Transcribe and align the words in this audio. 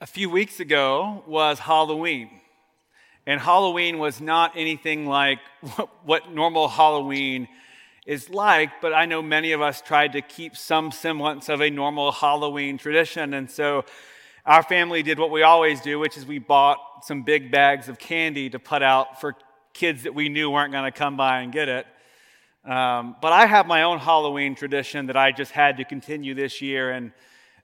A 0.00 0.06
few 0.06 0.30
weeks 0.30 0.60
ago 0.60 1.24
was 1.26 1.58
Halloween. 1.58 2.30
And 3.26 3.40
Halloween 3.40 3.98
was 3.98 4.20
not 4.20 4.52
anything 4.54 5.06
like 5.06 5.40
what 6.04 6.30
normal 6.30 6.68
Halloween 6.68 7.48
is 8.06 8.30
like, 8.30 8.80
but 8.80 8.94
I 8.94 9.06
know 9.06 9.22
many 9.22 9.50
of 9.50 9.60
us 9.60 9.82
tried 9.82 10.12
to 10.12 10.22
keep 10.22 10.56
some 10.56 10.92
semblance 10.92 11.48
of 11.48 11.60
a 11.60 11.68
normal 11.68 12.12
Halloween 12.12 12.78
tradition. 12.78 13.34
And 13.34 13.50
so 13.50 13.84
our 14.46 14.62
family 14.62 15.02
did 15.02 15.18
what 15.18 15.32
we 15.32 15.42
always 15.42 15.80
do, 15.80 15.98
which 15.98 16.16
is 16.16 16.24
we 16.24 16.38
bought 16.38 16.78
some 17.02 17.24
big 17.24 17.50
bags 17.50 17.88
of 17.88 17.98
candy 17.98 18.48
to 18.50 18.60
put 18.60 18.84
out 18.84 19.20
for 19.20 19.34
kids 19.74 20.04
that 20.04 20.14
we 20.14 20.28
knew 20.28 20.48
weren't 20.48 20.70
going 20.70 20.84
to 20.84 20.96
come 20.96 21.16
by 21.16 21.40
and 21.40 21.52
get 21.52 21.68
it. 21.68 21.86
Um, 22.64 23.16
but 23.20 23.32
I 23.32 23.46
have 23.46 23.66
my 23.66 23.82
own 23.82 23.98
Halloween 23.98 24.54
tradition 24.54 25.06
that 25.06 25.16
I 25.16 25.32
just 25.32 25.50
had 25.50 25.78
to 25.78 25.84
continue 25.84 26.34
this 26.34 26.62
year. 26.62 26.92
And 26.92 27.10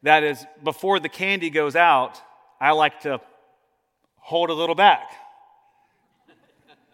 that 0.05 0.23
is, 0.23 0.47
before 0.63 1.01
the 1.01 1.09
candy 1.09 1.51
goes 1.51 1.75
out, 1.75 2.21
I 2.61 2.73
like 2.73 3.01
to 3.01 3.21
hold 4.17 4.51
a 4.51 4.55
little 4.55 4.75
back. 4.75 5.11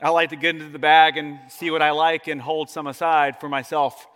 I 0.00 0.08
like 0.10 0.30
to 0.30 0.36
get 0.36 0.54
into 0.54 0.70
the 0.70 0.78
bag 0.78 1.16
and 1.16 1.38
see 1.48 1.70
what 1.70 1.82
I 1.82 1.90
like 1.90 2.28
and 2.28 2.40
hold 2.40 2.70
some 2.70 2.86
aside 2.86 3.38
for 3.38 3.48
myself 3.48 4.06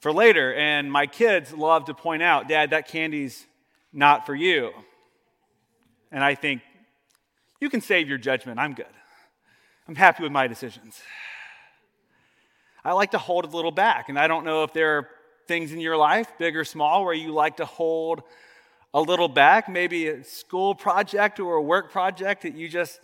for 0.00 0.12
later. 0.12 0.54
And 0.54 0.92
my 0.92 1.06
kids 1.06 1.52
love 1.52 1.86
to 1.86 1.94
point 1.94 2.22
out, 2.22 2.48
Dad, 2.48 2.70
that 2.70 2.86
candy's 2.86 3.46
not 3.92 4.26
for 4.26 4.34
you. 4.34 4.72
And 6.12 6.22
I 6.22 6.34
think, 6.34 6.60
you 7.60 7.68
can 7.68 7.80
save 7.80 8.08
your 8.08 8.18
judgment. 8.18 8.60
I'm 8.60 8.74
good. 8.74 8.86
I'm 9.88 9.96
happy 9.96 10.22
with 10.22 10.32
my 10.32 10.46
decisions. 10.46 11.00
I 12.84 12.92
like 12.92 13.10
to 13.12 13.18
hold 13.18 13.44
a 13.44 13.48
little 13.48 13.72
back. 13.72 14.08
And 14.08 14.18
I 14.18 14.28
don't 14.28 14.44
know 14.44 14.62
if 14.64 14.72
there 14.72 14.98
are 14.98 15.08
things 15.48 15.72
in 15.72 15.80
your 15.80 15.96
life, 15.96 16.30
big 16.38 16.56
or 16.56 16.64
small, 16.64 17.04
where 17.04 17.14
you 17.14 17.32
like 17.32 17.56
to 17.56 17.64
hold 17.64 18.22
a 18.94 19.00
little 19.00 19.28
back, 19.28 19.68
maybe 19.68 20.06
a 20.08 20.22
school 20.22 20.74
project 20.74 21.40
or 21.40 21.56
a 21.56 21.62
work 21.62 21.90
project 21.90 22.42
that 22.42 22.54
you 22.54 22.68
just 22.68 23.00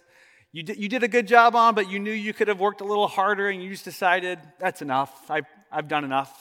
you 0.53 0.63
did, 0.63 0.77
you 0.77 0.89
did 0.89 1.03
a 1.03 1.09
good 1.09 1.27
job 1.27 1.57
on, 1.57 1.75
but 1.75 1.91
you 1.91 1.99
knew 1.99 2.13
you 2.13 2.33
could 2.33 2.47
have 2.47 2.61
worked 2.61 2.81
a 2.81 2.85
little 2.85 3.09
harder 3.09 3.49
and 3.49 3.61
you 3.61 3.71
just 3.71 3.85
decided, 3.85 4.39
that's 4.61 4.83
enough. 4.83 5.29
I, 5.29 5.43
I've 5.73 5.89
done 5.89 6.05
enough. 6.05 6.33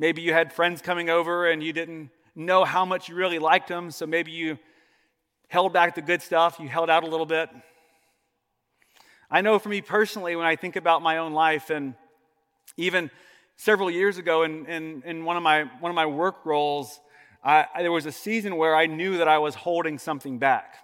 Maybe 0.00 0.22
you 0.22 0.32
had 0.32 0.52
friends 0.52 0.82
coming 0.82 1.08
over 1.08 1.48
and 1.48 1.62
you 1.62 1.72
didn't 1.72 2.10
know 2.34 2.64
how 2.64 2.84
much 2.84 3.08
you 3.08 3.14
really 3.14 3.38
liked 3.38 3.68
them, 3.68 3.92
so 3.92 4.06
maybe 4.06 4.32
you 4.32 4.58
held 5.46 5.72
back 5.72 5.94
the 5.94 6.02
good 6.02 6.20
stuff, 6.20 6.58
you 6.58 6.66
held 6.66 6.90
out 6.90 7.04
a 7.04 7.06
little 7.06 7.26
bit. 7.26 7.48
I 9.30 9.40
know 9.40 9.60
for 9.60 9.68
me 9.68 9.82
personally, 9.82 10.34
when 10.34 10.46
I 10.46 10.56
think 10.56 10.74
about 10.74 11.00
my 11.00 11.18
own 11.18 11.32
life 11.32 11.70
and 11.70 11.94
even 12.76 13.08
several 13.56 13.90
years 13.90 14.18
ago 14.18 14.42
in, 14.42 14.66
in, 14.66 15.02
in 15.04 15.24
one, 15.24 15.36
of 15.36 15.42
my, 15.42 15.64
one 15.80 15.90
of 15.90 15.96
my 15.96 16.06
work 16.06 16.44
roles, 16.44 17.00
I, 17.44 17.66
I, 17.74 17.82
there 17.82 17.92
was 17.92 18.06
a 18.06 18.12
season 18.12 18.56
where 18.56 18.74
I 18.74 18.86
knew 18.86 19.18
that 19.18 19.28
I 19.28 19.38
was 19.38 19.54
holding 19.54 19.98
something 19.98 20.38
back. 20.38 20.76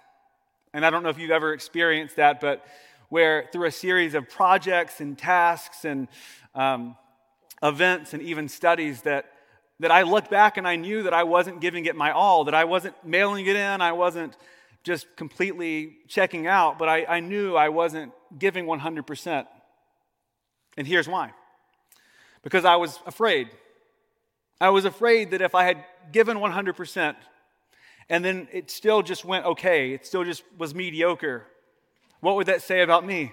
And 0.72 0.84
I 0.84 0.90
don't 0.90 1.02
know 1.02 1.08
if 1.08 1.18
you've 1.18 1.30
ever 1.30 1.52
experienced 1.52 2.16
that, 2.16 2.40
but 2.40 2.64
where 3.08 3.48
through 3.52 3.66
a 3.66 3.72
series 3.72 4.14
of 4.14 4.28
projects 4.28 5.00
and 5.00 5.16
tasks 5.16 5.84
and 5.84 6.08
um, 6.54 6.96
events 7.62 8.12
and 8.12 8.22
even 8.22 8.48
studies 8.48 9.02
that, 9.02 9.32
that 9.80 9.90
I 9.90 10.02
looked 10.02 10.30
back 10.30 10.56
and 10.56 10.68
I 10.68 10.76
knew 10.76 11.04
that 11.04 11.14
I 11.14 11.22
wasn't 11.24 11.60
giving 11.60 11.86
it 11.86 11.96
my 11.96 12.10
all, 12.10 12.44
that 12.44 12.54
I 12.54 12.64
wasn't 12.64 12.94
mailing 13.04 13.46
it 13.46 13.56
in, 13.56 13.80
I 13.80 13.92
wasn't 13.92 14.36
just 14.84 15.06
completely 15.16 15.96
checking 16.06 16.46
out, 16.46 16.78
but 16.78 16.88
I, 16.88 17.04
I 17.04 17.20
knew 17.20 17.56
I 17.56 17.68
wasn't 17.68 18.12
giving 18.38 18.66
100%. 18.66 19.46
And 20.76 20.86
here's 20.86 21.08
why 21.08 21.32
because 22.42 22.64
I 22.64 22.76
was 22.76 22.98
afraid. 23.06 23.48
I 24.60 24.70
was 24.70 24.84
afraid 24.84 25.30
that 25.30 25.40
if 25.40 25.54
I 25.54 25.64
had 25.64 25.84
given 26.12 26.38
100% 26.38 27.16
and 28.08 28.24
then 28.24 28.48
it 28.52 28.70
still 28.70 29.02
just 29.02 29.24
went 29.24 29.44
okay, 29.44 29.92
it 29.92 30.06
still 30.06 30.24
just 30.24 30.42
was 30.56 30.74
mediocre, 30.74 31.44
what 32.20 32.36
would 32.36 32.46
that 32.46 32.62
say 32.62 32.82
about 32.82 33.04
me? 33.04 33.32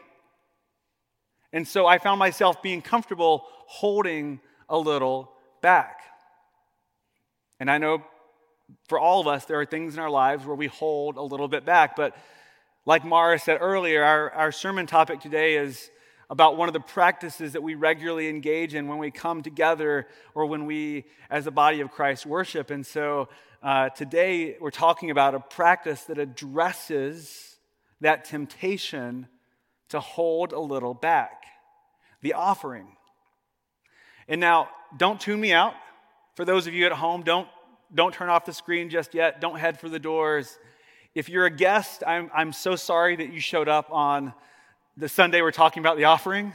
And 1.54 1.68
so 1.68 1.88
I 1.88 1.98
found 1.98 2.20
myself 2.20 2.62
being 2.62 2.82
comfortable 2.82 3.46
holding 3.68 4.42
a 4.70 4.78
little 4.78 5.32
back. 5.62 6.02
And 7.60 7.72
I 7.72 7.78
know 7.78 8.04
for 8.88 9.00
all 9.00 9.22
of 9.22 9.28
us, 9.28 9.46
there 9.46 9.60
are 9.60 9.66
things 9.66 9.94
in 9.94 10.00
our 10.00 10.10
lives 10.10 10.46
where 10.46 10.56
we 10.56 10.68
hold 10.68 11.18
a 11.18 11.22
little 11.22 11.48
bit 11.48 11.66
back. 11.66 11.96
But 11.96 12.16
like 12.86 13.06
Mara 13.06 13.40
said 13.40 13.60
earlier, 13.62 14.04
our, 14.04 14.32
our 14.32 14.52
sermon 14.52 14.86
topic 14.86 15.22
today 15.22 15.56
is 15.56 15.90
about 16.30 16.58
one 16.58 16.68
of 16.68 16.74
the 16.74 16.80
practices 16.80 17.54
that 17.54 17.62
we 17.62 17.76
regularly 17.76 18.28
engage 18.30 18.74
in 18.74 18.88
when 18.88 18.98
we 18.98 19.12
come 19.12 19.44
together 19.44 20.08
or 20.34 20.46
when 20.46 20.66
we, 20.66 21.06
as 21.30 21.48
a 21.48 21.52
body 21.52 21.82
of 21.82 21.92
Christ, 21.92 22.26
worship. 22.26 22.72
And 22.72 22.86
so 22.86 23.30
uh, 23.62 23.90
today 23.90 24.58
we're 24.60 24.72
talking 24.72 25.12
about 25.12 25.36
a 25.36 25.40
practice 25.40 26.04
that 26.04 26.18
addresses 26.18 27.58
that 28.02 28.26
temptation 28.26 29.28
to 29.90 30.00
hold 30.00 30.52
a 30.52 30.60
little 30.60 30.94
back 30.94 31.44
the 32.22 32.34
offering. 32.34 32.88
And 34.28 34.42
now, 34.42 34.70
don't 34.98 35.22
tune 35.22 35.40
me 35.40 35.54
out. 35.54 35.76
For 36.34 36.44
those 36.44 36.66
of 36.66 36.74
you 36.74 36.88
at 36.88 36.92
home, 36.92 37.22
don't, 37.22 37.48
don't 37.94 38.14
turn 38.14 38.30
off 38.30 38.46
the 38.46 38.54
screen 38.54 38.90
just 38.90 39.14
yet. 39.14 39.40
Don't 39.40 39.60
head 39.60 39.80
for 39.80 39.90
the 39.90 40.00
doors. 40.00 40.58
If 41.14 41.30
you're 41.30 41.46
a 41.46 41.52
guest, 41.52 42.04
I'm, 42.06 42.32
I'm 42.34 42.52
so 42.52 42.76
sorry 42.76 43.16
that 43.16 43.32
you 43.32 43.40
showed 43.40 43.70
up 43.70 43.92
on 43.92 44.34
the 44.98 45.10
Sunday 45.10 45.42
we're 45.42 45.52
talking 45.52 45.82
about 45.82 45.98
the 45.98 46.06
offering. 46.06 46.54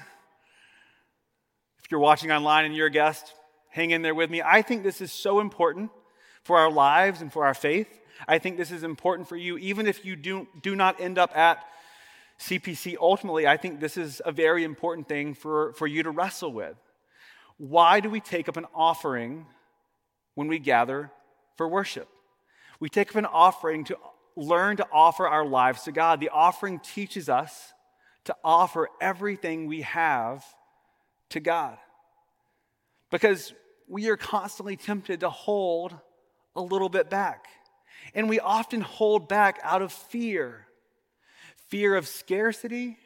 If 1.85 1.91
you're 1.91 2.01
watching 2.01 2.33
online 2.33 2.65
and 2.65 2.75
you're 2.75 2.87
a 2.87 2.91
guest, 2.91 3.35
hang 3.69 3.91
in 3.91 4.01
there 4.01 4.15
with 4.15 4.31
me. 4.31 4.41
I 4.41 4.63
think 4.63 4.83
this 4.83 5.03
is 5.03 5.13
so 5.13 5.41
important 5.41 5.91
for 6.43 6.57
our 6.57 6.71
lives 6.71 7.21
and 7.21 7.31
for 7.31 7.45
our 7.45 7.53
faith. 7.53 8.01
I 8.27 8.39
think 8.39 8.57
this 8.57 8.71
is 8.71 8.83
important 8.83 9.29
for 9.29 9.37
you, 9.37 9.59
even 9.59 9.87
if 9.87 10.07
you 10.07 10.17
do, 10.17 10.49
do 10.63 10.75
not 10.75 11.03
end 11.03 11.19
up 11.19 11.37
at 11.37 11.63
CPC 12.39 12.97
ultimately. 12.99 13.47
I 13.47 13.59
think 13.59 13.79
this 13.79 13.99
is 13.99 14.23
a 14.25 14.33
very 14.33 14.65
important 14.65 15.07
thing 15.07 15.35
for, 15.35 15.75
for 15.75 15.87
you 15.87 16.03
to 16.03 16.11
wrestle 16.11 16.53
with. 16.53 16.77
Why 17.59 18.01
do 18.01 18.09
we 18.09 18.21
take 18.21 18.49
up 18.49 18.57
an 18.57 18.67
offering 18.75 19.45
when 20.35 20.49
we 20.49 20.59
gather 20.59 21.11
for 21.59 21.69
worship? 21.69 22.09
We 22.79 22.89
take 22.89 23.11
up 23.11 23.17
an 23.17 23.27
offering 23.27 23.85
to 23.85 23.99
learn 24.35 24.79
to 24.79 24.87
offer 24.91 25.29
our 25.29 25.45
lives 25.45 25.83
to 25.83 25.93
God. 25.93 26.21
The 26.21 26.31
offering 26.31 26.81
teaches 26.81 27.29
us 27.29 27.75
to 28.25 28.37
offer 28.45 28.89
everything 29.01 29.67
we 29.67 29.83
have 29.83 30.45
to 31.31 31.41
God. 31.41 31.79
Because 33.11 33.53
we 33.89 34.09
are 34.09 34.17
constantly 34.17 34.77
tempted 34.77 35.21
to 35.21 35.31
hold 35.31 35.99
a 36.55 36.63
little 36.63 36.89
bit 36.89 37.11
back. 37.11 37.47
And 38.15 38.29
we 38.29 38.41
often 38.41 38.81
hold 38.81 39.29
back 39.29 39.59
out 39.63 39.83
of 39.83 39.93
fear 39.93 40.67
fear 41.69 41.95
of 41.95 42.09
scarcity, 42.09 42.99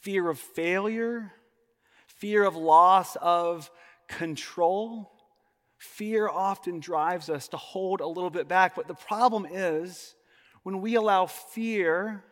fear 0.00 0.30
of 0.30 0.38
failure, 0.38 1.32
fear 2.06 2.44
of 2.44 2.54
loss 2.54 3.16
of 3.16 3.68
control. 4.06 5.10
Fear 5.78 6.28
often 6.28 6.78
drives 6.78 7.28
us 7.28 7.48
to 7.48 7.56
hold 7.56 8.00
a 8.00 8.06
little 8.06 8.30
bit 8.30 8.46
back. 8.46 8.76
But 8.76 8.86
the 8.86 8.94
problem 8.94 9.44
is 9.50 10.14
when 10.62 10.80
we 10.80 10.94
allow 10.94 11.26
fear 11.26 12.22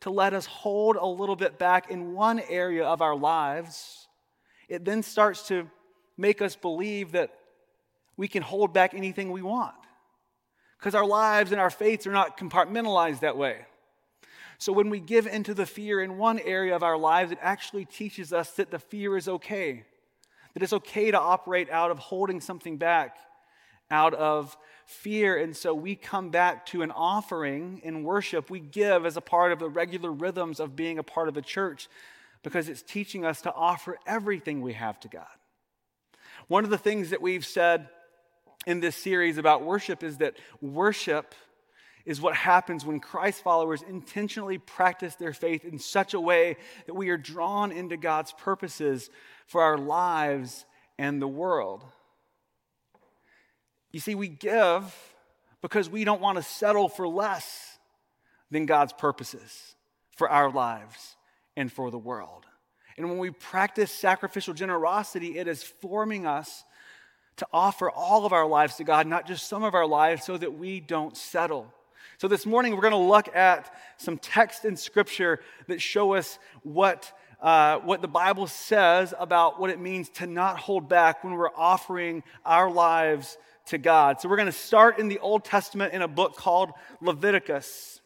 to 0.00 0.10
let 0.10 0.34
us 0.34 0.46
hold 0.46 0.96
a 0.96 1.06
little 1.06 1.36
bit 1.36 1.58
back 1.58 1.90
in 1.90 2.12
one 2.12 2.40
area 2.48 2.84
of 2.84 3.02
our 3.02 3.16
lives, 3.16 4.08
it 4.68 4.84
then 4.84 5.02
starts 5.02 5.48
to 5.48 5.70
make 6.16 6.42
us 6.42 6.56
believe 6.56 7.12
that 7.12 7.30
we 8.16 8.28
can 8.28 8.42
hold 8.42 8.72
back 8.72 8.94
anything 8.94 9.30
we 9.30 9.42
want. 9.42 9.74
Because 10.78 10.94
our 10.94 11.06
lives 11.06 11.52
and 11.52 11.60
our 11.60 11.70
faiths 11.70 12.06
are 12.06 12.12
not 12.12 12.38
compartmentalized 12.38 13.20
that 13.20 13.36
way. 13.36 13.66
So 14.58 14.72
when 14.72 14.88
we 14.88 15.00
give 15.00 15.26
into 15.26 15.54
the 15.54 15.66
fear 15.66 16.00
in 16.00 16.16
one 16.16 16.38
area 16.38 16.74
of 16.74 16.82
our 16.82 16.96
lives, 16.96 17.32
it 17.32 17.38
actually 17.42 17.84
teaches 17.84 18.32
us 18.32 18.52
that 18.52 18.70
the 18.70 18.78
fear 18.78 19.16
is 19.16 19.28
okay, 19.28 19.84
that 20.54 20.62
it's 20.62 20.72
okay 20.72 21.10
to 21.10 21.20
operate 21.20 21.70
out 21.70 21.90
of 21.90 21.98
holding 21.98 22.40
something 22.40 22.78
back, 22.78 23.16
out 23.90 24.14
of 24.14 24.56
fear. 24.86 25.36
And 25.36 25.56
so 25.56 25.74
we 25.74 25.96
come 25.96 26.30
back 26.30 26.66
to 26.66 26.82
an 26.82 26.90
offering 26.90 27.80
in 27.82 28.02
worship. 28.02 28.50
We 28.50 28.60
give 28.60 29.04
as 29.04 29.16
a 29.16 29.20
part 29.20 29.52
of 29.52 29.58
the 29.58 29.68
regular 29.68 30.10
rhythms 30.10 30.60
of 30.60 30.76
being 30.76 30.98
a 30.98 31.02
part 31.02 31.28
of 31.28 31.34
the 31.34 31.42
church 31.42 31.88
because 32.42 32.68
it's 32.68 32.82
teaching 32.82 33.24
us 33.24 33.42
to 33.42 33.52
offer 33.52 33.98
everything 34.06 34.62
we 34.62 34.74
have 34.74 35.00
to 35.00 35.08
God. 35.08 35.26
One 36.48 36.64
of 36.64 36.70
the 36.70 36.78
things 36.78 37.10
that 37.10 37.20
we've 37.20 37.44
said 37.44 37.88
in 38.66 38.80
this 38.80 38.96
series 38.96 39.38
about 39.38 39.64
worship 39.64 40.02
is 40.04 40.18
that 40.18 40.34
worship 40.60 41.34
is 42.04 42.20
what 42.20 42.36
happens 42.36 42.86
when 42.86 43.00
Christ 43.00 43.42
followers 43.42 43.82
intentionally 43.82 44.58
practice 44.58 45.16
their 45.16 45.32
faith 45.32 45.64
in 45.64 45.78
such 45.78 46.14
a 46.14 46.20
way 46.20 46.56
that 46.86 46.94
we 46.94 47.08
are 47.08 47.16
drawn 47.16 47.72
into 47.72 47.96
God's 47.96 48.32
purposes 48.32 49.10
for 49.46 49.62
our 49.62 49.76
lives 49.76 50.64
and 50.98 51.20
the 51.20 51.28
world. 51.28 51.84
You 53.96 54.00
see, 54.00 54.14
we 54.14 54.28
give 54.28 54.94
because 55.62 55.88
we 55.88 56.04
don't 56.04 56.20
want 56.20 56.36
to 56.36 56.42
settle 56.42 56.90
for 56.90 57.08
less 57.08 57.78
than 58.50 58.66
God's 58.66 58.92
purposes 58.92 59.74
for 60.10 60.28
our 60.28 60.50
lives 60.50 61.16
and 61.56 61.72
for 61.72 61.90
the 61.90 61.96
world. 61.96 62.44
And 62.98 63.08
when 63.08 63.16
we 63.16 63.30
practice 63.30 63.90
sacrificial 63.90 64.52
generosity, 64.52 65.38
it 65.38 65.48
is 65.48 65.62
forming 65.62 66.26
us 66.26 66.62
to 67.36 67.46
offer 67.54 67.90
all 67.90 68.26
of 68.26 68.34
our 68.34 68.46
lives 68.46 68.76
to 68.76 68.84
God, 68.84 69.06
not 69.06 69.26
just 69.26 69.48
some 69.48 69.64
of 69.64 69.72
our 69.72 69.86
lives, 69.86 70.24
so 70.24 70.36
that 70.36 70.58
we 70.58 70.78
don't 70.78 71.16
settle. 71.16 71.72
So, 72.18 72.28
this 72.28 72.44
morning 72.44 72.74
we're 72.74 72.82
going 72.82 72.90
to 72.90 72.98
look 72.98 73.34
at 73.34 73.74
some 73.96 74.18
text 74.18 74.66
in 74.66 74.76
Scripture 74.76 75.40
that 75.68 75.80
show 75.80 76.12
us 76.12 76.38
what, 76.64 77.10
uh, 77.40 77.78
what 77.78 78.02
the 78.02 78.08
Bible 78.08 78.46
says 78.46 79.14
about 79.18 79.58
what 79.58 79.70
it 79.70 79.80
means 79.80 80.10
to 80.10 80.26
not 80.26 80.58
hold 80.58 80.86
back 80.86 81.24
when 81.24 81.32
we're 81.32 81.48
offering 81.56 82.24
our 82.44 82.70
lives 82.70 83.38
to 83.66 83.78
God. 83.78 84.20
So, 84.20 84.28
we're 84.28 84.36
going 84.36 84.46
to 84.46 84.52
start 84.52 84.98
in 84.98 85.08
the 85.08 85.18
Old 85.18 85.44
Testament 85.44 85.92
in 85.92 86.02
a 86.02 86.08
book 86.08 86.36
called 86.36 86.72
Leviticus. 87.00 88.00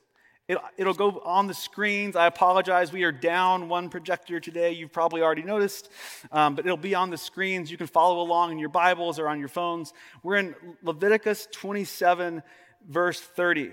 It, 0.49 0.85
will 0.85 0.95
go 0.95 1.23
on 1.25 1.47
the 1.47 1.55
screens. 1.55 2.17
I 2.17 2.27
apologize. 2.27 2.93
We 2.93 3.05
are 3.05 3.13
down 3.13 3.69
one 3.69 3.89
projector 3.89 4.41
today. 4.41 4.73
You've 4.73 4.93
probably 4.93 5.23
already 5.23 5.45
noticed, 5.45 5.89
um, 6.33 6.57
but 6.57 6.67
it'll 6.67 6.77
be 6.77 6.97
on 6.97 7.09
the 7.09 7.17
screens. 7.17 7.71
You 7.71 7.77
can 7.77 7.87
follow 7.87 8.21
along 8.21 8.51
in 8.51 8.59
your 8.59 8.69
Bibles 8.69 9.21
or 9.21 9.29
on 9.29 9.39
your 9.39 9.49
phones. 9.49 9.93
We're 10.25 10.39
in 10.39 10.57
Leviticus 10.83 11.47
27, 11.53 12.43
verse 12.89 13.21
30. 13.21 13.71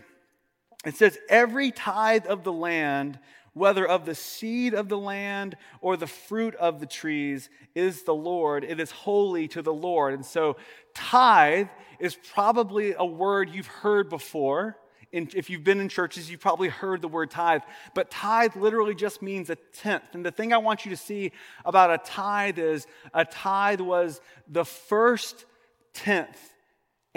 It 0.86 0.96
says, 0.96 1.18
Every 1.30 1.72
tithe 1.72 2.28
of 2.28 2.44
the 2.44 2.54
land, 2.54 3.18
whether 3.58 3.88
of 3.88 4.06
the 4.06 4.16
seed 4.16 4.74
of 4.74 4.90
the 4.90 4.98
land 4.98 5.56
or 5.82 5.98
the 5.98 6.08
fruit 6.08 6.56
of 6.56 6.80
the 6.80 6.86
trees, 6.86 7.50
is 7.76 8.04
the 8.04 8.16
Lord. 8.16 8.64
It 8.64 8.80
is 8.80 8.92
holy 8.92 9.48
to 9.50 9.62
the 9.62 9.74
Lord. 9.74 10.14
And 10.14 10.26
so, 10.26 10.58
tithe 10.94 11.68
is 12.00 12.18
probably 12.34 12.94
a 12.98 13.06
word 13.06 13.50
you've 13.50 13.68
heard 13.68 14.10
before. 14.10 14.78
And 15.14 15.34
if 15.34 15.50
you've 15.50 15.64
been 15.64 15.80
in 15.80 15.90
churches, 15.90 16.30
you've 16.30 16.42
probably 16.42 16.68
heard 16.68 17.02
the 17.02 17.08
word 17.08 17.32
tithe. 17.32 17.62
But 17.94 18.12
tithe 18.12 18.56
literally 18.56 18.94
just 18.94 19.22
means 19.22 19.50
a 19.50 19.56
tenth. 19.56 20.14
And 20.14 20.26
the 20.26 20.32
thing 20.32 20.52
I 20.52 20.58
want 20.58 20.86
you 20.86 20.92
to 20.92 20.98
see 20.98 21.32
about 21.64 21.92
a 21.92 21.98
tithe 21.98 22.60
is 22.60 22.88
a 23.14 23.24
tithe 23.24 23.80
was 23.80 24.20
the 24.48 24.66
first 24.66 25.46
tenth, 25.94 26.38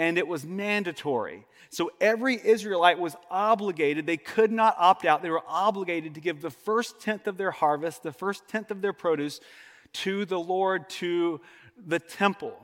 and 0.01 0.17
it 0.17 0.27
was 0.27 0.43
mandatory. 0.43 1.45
So 1.69 1.91
every 2.01 2.35
Israelite 2.43 2.97
was 2.97 3.15
obligated, 3.29 4.07
they 4.07 4.17
could 4.17 4.51
not 4.51 4.75
opt 4.79 5.05
out, 5.05 5.21
they 5.21 5.29
were 5.29 5.43
obligated 5.47 6.15
to 6.15 6.19
give 6.19 6.41
the 6.41 6.49
first 6.49 6.99
tenth 6.99 7.27
of 7.27 7.37
their 7.37 7.51
harvest, 7.51 8.01
the 8.01 8.11
first 8.11 8.47
tenth 8.47 8.71
of 8.71 8.81
their 8.81 8.93
produce 8.93 9.39
to 9.93 10.25
the 10.25 10.39
Lord, 10.39 10.89
to 10.89 11.39
the 11.85 11.99
temple. 11.99 12.57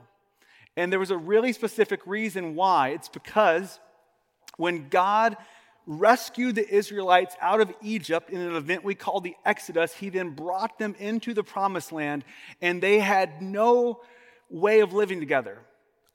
And 0.76 0.90
there 0.90 0.98
was 0.98 1.12
a 1.12 1.16
really 1.16 1.52
specific 1.52 2.04
reason 2.06 2.56
why. 2.56 2.88
It's 2.88 3.08
because 3.08 3.78
when 4.56 4.88
God 4.88 5.36
rescued 5.86 6.56
the 6.56 6.68
Israelites 6.68 7.36
out 7.40 7.60
of 7.60 7.72
Egypt 7.80 8.30
in 8.30 8.40
an 8.40 8.56
event 8.56 8.82
we 8.82 8.96
call 8.96 9.20
the 9.20 9.36
Exodus, 9.44 9.94
he 9.94 10.08
then 10.08 10.30
brought 10.30 10.76
them 10.80 10.96
into 10.98 11.34
the 11.34 11.44
promised 11.44 11.92
land, 11.92 12.24
and 12.60 12.82
they 12.82 12.98
had 12.98 13.40
no 13.40 14.00
way 14.50 14.80
of 14.80 14.92
living 14.92 15.20
together. 15.20 15.60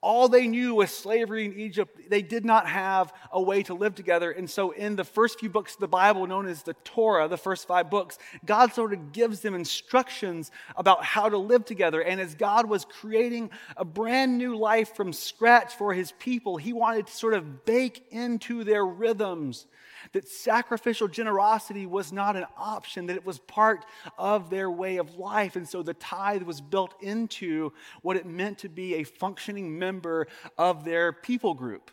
All 0.03 0.27
they 0.27 0.49
knew 0.49 0.75
was 0.75 0.91
slavery 0.91 1.45
in 1.45 1.57
Egypt. 1.57 2.09
They 2.09 2.21
did 2.21 2.43
not 2.43 2.67
have 2.67 3.13
a 3.31 3.41
way 3.41 3.63
to 3.63 3.73
live 3.73 3.95
together. 3.95 4.31
And 4.31 4.49
so, 4.49 4.71
in 4.71 4.97
the 4.97 5.05
first 5.05 5.39
few 5.39 5.49
books 5.49 5.75
of 5.75 5.79
the 5.79 5.87
Bible, 5.87 6.27
known 6.27 6.45
as 6.45 6.61
the 6.61 6.73
Torah, 6.83 7.29
the 7.29 7.37
first 7.37 7.69
five 7.69 7.89
books, 7.89 8.19
God 8.45 8.73
sort 8.73 8.91
of 8.91 9.13
gives 9.13 9.39
them 9.39 9.55
instructions 9.55 10.51
about 10.75 11.05
how 11.05 11.29
to 11.29 11.37
live 11.37 11.63
together. 11.63 12.01
And 12.01 12.19
as 12.19 12.35
God 12.35 12.67
was 12.67 12.83
creating 12.83 13.49
a 13.77 13.85
brand 13.85 14.37
new 14.37 14.57
life 14.57 14.93
from 14.93 15.13
scratch 15.13 15.73
for 15.75 15.93
his 15.93 16.11
people, 16.19 16.57
he 16.57 16.73
wanted 16.73 17.07
to 17.07 17.13
sort 17.13 17.33
of 17.33 17.63
bake 17.63 18.05
into 18.11 18.65
their 18.65 18.85
rhythms 18.85 19.67
that 20.11 20.27
sacrificial 20.27 21.07
generosity 21.07 21.85
was 21.85 22.11
not 22.11 22.35
an 22.35 22.45
option, 22.57 23.07
that 23.07 23.15
it 23.15 23.25
was 23.25 23.39
part 23.39 23.85
of 24.17 24.49
their 24.49 24.69
way 24.69 24.97
of 24.97 25.15
life. 25.15 25.55
And 25.55 25.67
so 25.67 25.81
the 25.81 25.93
tithe 25.93 26.43
was 26.43 26.61
built 26.61 26.93
into 27.01 27.71
what 28.01 28.17
it 28.17 28.25
meant 28.25 28.59
to 28.59 28.69
be 28.69 28.95
a 28.95 29.03
functioning 29.03 29.79
member 29.79 30.27
of 30.57 30.83
their 30.83 31.13
people 31.13 31.53
group. 31.53 31.91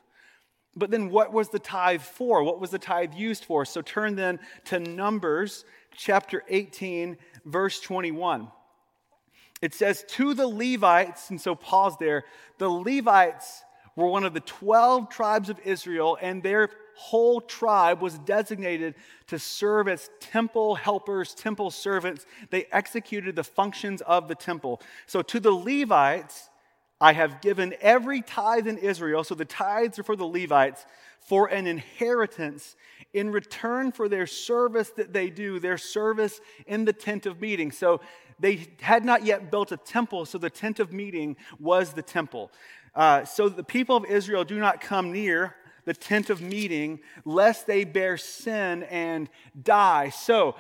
But 0.77 0.91
then 0.91 1.11
what 1.11 1.33
was 1.33 1.49
the 1.49 1.59
tithe 1.59 2.03
for? 2.03 2.43
What 2.43 2.61
was 2.61 2.71
the 2.71 2.79
tithe 2.79 3.15
used 3.15 3.45
for? 3.45 3.65
So 3.65 3.83
turn 3.83 4.17
then 4.17 4.39
to 4.67 4.79
Numbers 4.79 5.65
chapter 5.97 6.45
18, 6.49 7.17
verse 7.45 7.81
21. 7.81 8.49
It 9.61 9.75
says, 9.75 10.05
To 10.11 10.33
the 10.33 10.47
Levites, 10.47 11.31
and 11.31 11.41
so 11.41 11.55
pause 11.55 11.97
there, 11.99 12.25
the 12.59 12.69
Levites 12.69 13.63
were 13.97 14.07
one 14.07 14.25
of 14.25 14.33
the 14.33 14.41
12 14.41 15.11
tribes 15.11 15.51
of 15.51 15.59
Israel, 15.65 16.17
and 16.21 16.43
their 16.43 16.71
whole 17.01 17.41
tribe 17.41 18.03
was 18.03 18.19
designated 18.19 18.95
to 19.27 19.39
serve 19.39 19.89
as 19.89 20.11
temple 20.21 20.75
helpers, 20.75 21.35
temple 21.35 21.71
servants. 21.71 22.27
They 22.51 22.67
executed 22.71 23.37
the 23.37 23.45
functions 23.45 24.03
of 24.03 24.29
the 24.29 24.35
temple. 24.35 24.83
So 25.07 25.23
to 25.23 25.41
the 25.41 25.51
Levites, 25.51 26.51
I 27.01 27.15
have 27.15 27.41
given 27.41 27.75
every 27.81 28.21
tithe 28.21 28.67
in 28.67 28.77
Israel, 28.77 29.25
so 29.25 29.35
the 29.35 29.47
tithes 29.47 29.99
are 29.99 30.03
for 30.03 30.15
the 30.15 30.27
Levites, 30.27 30.85
for 31.21 31.47
an 31.47 31.67
inheritance 31.67 32.77
in 33.15 33.31
return 33.31 33.93
for 33.93 34.07
their 34.07 34.27
service 34.27 34.91
that 34.91 35.15
they 35.15 35.31
do, 35.31 35.59
their 35.59 35.79
service 35.79 36.39
in 36.67 36.85
the 36.85 36.93
tent 36.93 37.25
of 37.25 37.41
meeting. 37.41 37.73
So 37.73 38.03
they 38.39 38.69
had 38.83 39.07
not 39.07 39.25
yet 39.25 39.51
built 39.51 39.73
a 39.73 39.79
temple, 39.79 40.27
so 40.27 40.37
the 40.37 40.51
tent 40.51 40.81
of 40.81 40.93
meeting 40.93 41.37
was 41.59 41.95
the 41.95 42.03
temple. 42.03 42.53
Uh, 42.95 43.25
so 43.25 43.49
the 43.49 43.65
people 43.65 43.97
of 43.97 44.05
Israel 44.05 44.45
do 44.45 44.59
not 44.59 44.83
come 44.83 45.13
near 45.13 45.55
the 45.91 45.95
tent 45.95 46.31
of 46.31 46.41
meeting, 46.41 47.01
lest 47.25 47.67
they 47.67 47.83
bear 47.83 48.17
sin 48.17 48.85
and 48.85 49.29
die. 49.61 50.09
So, 50.11 50.55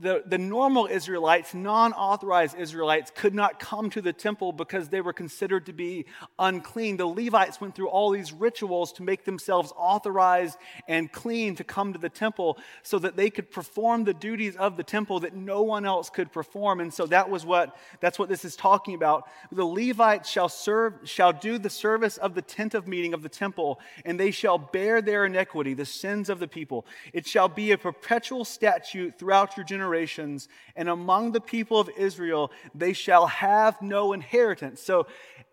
the, 0.00 0.24
the 0.26 0.38
normal 0.38 0.86
Israelites, 0.86 1.54
non 1.54 1.92
authorized 1.92 2.56
Israelites, 2.58 3.12
could 3.14 3.34
not 3.34 3.60
come 3.60 3.90
to 3.90 4.02
the 4.02 4.12
temple 4.12 4.52
because 4.52 4.88
they 4.88 5.00
were 5.00 5.12
considered 5.12 5.66
to 5.66 5.72
be 5.72 6.06
unclean. 6.38 6.96
The 6.96 7.06
Levites 7.06 7.60
went 7.60 7.76
through 7.76 7.88
all 7.88 8.10
these 8.10 8.32
rituals 8.32 8.92
to 8.94 9.04
make 9.04 9.24
themselves 9.24 9.72
authorized 9.76 10.58
and 10.88 11.10
clean 11.12 11.54
to 11.56 11.64
come 11.64 11.92
to 11.92 11.98
the 11.98 12.08
temple 12.08 12.58
so 12.82 12.98
that 12.98 13.16
they 13.16 13.30
could 13.30 13.50
perform 13.50 14.04
the 14.04 14.14
duties 14.14 14.56
of 14.56 14.76
the 14.76 14.82
temple 14.82 15.20
that 15.20 15.34
no 15.34 15.62
one 15.62 15.86
else 15.86 16.10
could 16.10 16.32
perform. 16.32 16.80
And 16.80 16.92
so 16.92 17.06
that 17.06 17.30
was 17.30 17.46
what 17.46 17.76
that's 18.00 18.18
what 18.18 18.28
this 18.28 18.44
is 18.44 18.56
talking 18.56 18.94
about. 18.94 19.28
The 19.52 19.64
Levites 19.64 20.28
shall 20.28 20.48
serve 20.48 20.94
shall 21.04 21.32
do 21.32 21.56
the 21.56 21.70
service 21.70 22.16
of 22.16 22.34
the 22.34 22.42
tent 22.42 22.74
of 22.74 22.88
meeting 22.88 23.14
of 23.14 23.22
the 23.22 23.28
temple, 23.28 23.78
and 24.04 24.18
they 24.18 24.32
shall 24.32 24.58
bear 24.58 25.00
their 25.00 25.24
iniquity, 25.24 25.74
the 25.74 25.86
sins 25.86 26.28
of 26.28 26.40
the 26.40 26.48
people. 26.48 26.84
It 27.12 27.26
shall 27.28 27.48
be 27.48 27.70
a 27.70 27.78
perpetual 27.78 28.44
statute 28.44 29.18
throughout 29.18 29.56
your 29.56 29.64
generations 29.64 29.83
generations, 29.84 30.48
and 30.76 30.88
among 30.88 31.32
the 31.32 31.40
people 31.40 31.78
of 31.78 31.90
Israel 31.96 32.50
they 32.74 32.92
shall 32.92 33.26
have 33.26 33.80
no 33.82 34.12
inheritance. 34.12 34.80
So 34.80 35.06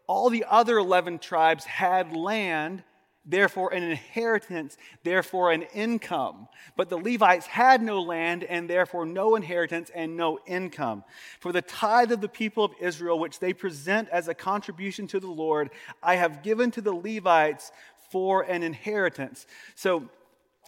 all 0.08 0.30
the 0.30 0.46
other 0.50 0.78
11 0.78 1.20
tribes 1.20 1.66
had 1.66 2.16
land, 2.16 2.84
therefore 3.26 3.74
an 3.74 3.84
inheritance, 3.84 4.78
therefore 5.04 5.52
an 5.52 5.64
income. 5.74 6.48
But 6.78 6.90
the 6.90 6.98
Levites 6.98 7.46
had 7.46 7.82
no 7.82 8.02
land, 8.02 8.44
and 8.44 8.70
therefore 8.70 9.06
no 9.06 9.36
inheritance 9.36 9.92
and 9.94 10.16
no 10.16 10.40
income. 10.48 11.04
For 11.40 11.52
the 11.52 11.62
tithe 11.62 12.12
of 12.12 12.22
the 12.22 12.30
people 12.30 12.64
of 12.64 12.72
Israel, 12.80 13.20
which 13.20 13.40
they 13.40 13.54
present 13.54 14.08
as 14.10 14.28
a 14.28 14.34
contribution 14.34 15.08
to 15.08 15.20
the 15.20 15.28
Lord, 15.28 15.70
I 16.02 16.16
have 16.16 16.42
given 16.42 16.72
to 16.72 16.82
the 16.82 16.96
Levites 16.96 17.72
for 18.10 18.44
an 18.44 18.64
inheritance. 18.64 19.46
So 19.76 20.10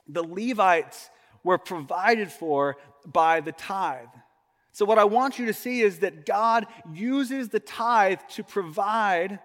the 0.08 0.24
Levites 0.24 1.10
were 1.44 1.58
provided 1.58 2.32
for 2.32 2.78
by 3.06 3.42
the 3.42 3.52
tithe. 3.52 4.08
So, 4.72 4.86
what 4.86 4.98
I 4.98 5.04
want 5.04 5.38
you 5.38 5.46
to 5.46 5.54
see 5.54 5.82
is 5.82 6.00
that 6.00 6.26
God 6.26 6.66
uses 6.92 7.50
the 7.50 7.60
tithe 7.60 8.20
to 8.32 8.44
provide 8.44 9.40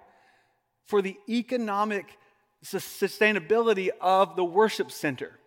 for 0.87 1.03
the 1.03 1.17
economic 1.29 2.19
sustainability 2.65 3.91
of 4.01 4.37
the 4.37 4.45
worship 4.45 4.91
center. 4.91 5.38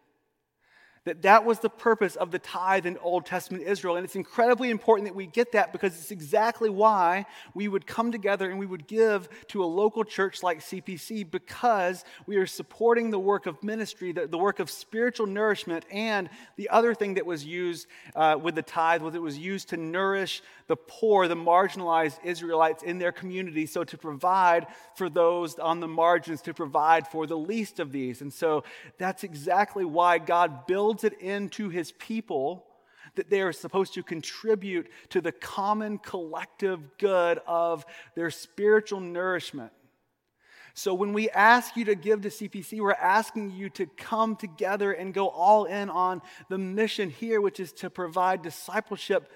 That 1.06 1.24
that 1.24 1.46
was 1.46 1.58
the 1.58 1.70
purpose 1.70 2.16
of 2.16 2.30
the 2.30 2.38
tithe 2.38 2.86
in 2.86 2.96
Old 3.00 3.26
Testament 3.26 3.64
Israel. 3.64 3.96
And 3.96 4.06
it's 4.06 4.16
incredibly 4.16 4.70
important 4.70 5.08
that 5.08 5.16
we 5.16 5.26
get 5.26 5.54
that 5.54 5.72
because 5.72 5.98
it's 5.98 6.12
exactly 6.12 6.70
why 6.70 7.26
we 7.56 7.68
would 7.68 7.88
come 7.88 8.12
together 8.12 8.52
and 8.52 8.60
we 8.60 8.68
would 8.68 8.86
give 8.86 9.28
to 9.48 9.64
a 9.64 9.66
local 9.66 10.04
church 10.04 10.44
like 10.44 10.60
CPC 10.60 11.30
because 11.32 12.06
we 12.28 12.38
are 12.38 12.46
supporting 12.46 13.10
the 13.10 13.18
work 13.18 13.48
of 13.48 13.64
ministry, 13.64 14.12
the, 14.12 14.28
the 14.28 14.38
work 14.38 14.60
of 14.60 14.70
spiritual 14.70 15.26
nourishment. 15.26 15.86
And 15.90 16.30
the 16.56 16.70
other 16.70 16.94
thing 16.94 17.16
that 17.16 17.26
was 17.26 17.44
used 17.44 17.88
uh, 18.16 18.38
with 18.40 18.54
the 18.54 18.62
tithe 18.62 19.02
was 19.02 19.16
it 19.16 19.24
was 19.24 19.40
used 19.40 19.70
to 19.70 19.78
nourish 19.78 20.44
the 20.68 20.76
poor, 20.76 21.28
the 21.28 21.36
marginalized 21.36 22.24
Israelites 22.24 22.84
in 22.84 23.00
their 23.00 23.12
community. 23.12 23.66
So 23.66 23.84
to 23.84 23.98
provide 23.98 24.68
for 24.94 25.10
those 25.10 25.58
on 25.58 25.80
the 25.80 25.88
margins, 25.88 26.44
to 26.44 26.54
provide 26.54 27.08
for 27.08 27.26
the 27.26 27.38
least 27.38 27.80
of 27.80 27.92
these. 27.92 28.22
And 28.22 28.32
so 28.32 28.64
that's 29.00 29.24
exactly 29.24 29.84
why 29.84 30.20
God 30.20 30.68
built 30.68 30.91
builds 30.92 31.06
it 31.06 31.22
into 31.22 31.70
his 31.70 31.94
people 31.94 32.66
that 33.16 33.30
they 33.30 33.42
are 33.42 33.54
supposed 33.54 33.94
to 33.94 34.04
contribute 34.04 34.90
to 35.08 35.22
the 35.22 35.32
common 35.32 35.98
collective 35.98 36.98
good 36.98 37.40
of 37.48 37.86
their 38.14 38.30
spiritual 38.30 39.00
nourishment. 39.00 39.72
So, 40.74 40.94
when 40.94 41.14
we 41.14 41.30
ask 41.30 41.78
you 41.78 41.86
to 41.86 41.96
give 41.96 42.22
to 42.22 42.30
CPC, 42.30 42.82
we're 42.82 42.92
asking 42.92 43.52
you 43.52 43.70
to 43.72 43.86
come 43.86 44.36
together 44.36 44.92
and 44.92 45.14
go 45.14 45.30
all 45.30 45.64
in 45.64 45.90
on 45.90 46.22
the 46.50 46.58
mission 46.58 47.10
here, 47.10 47.40
which 47.40 47.62
is 47.62 47.72
to 47.74 47.90
provide 47.90 48.42
discipleship 48.42 49.32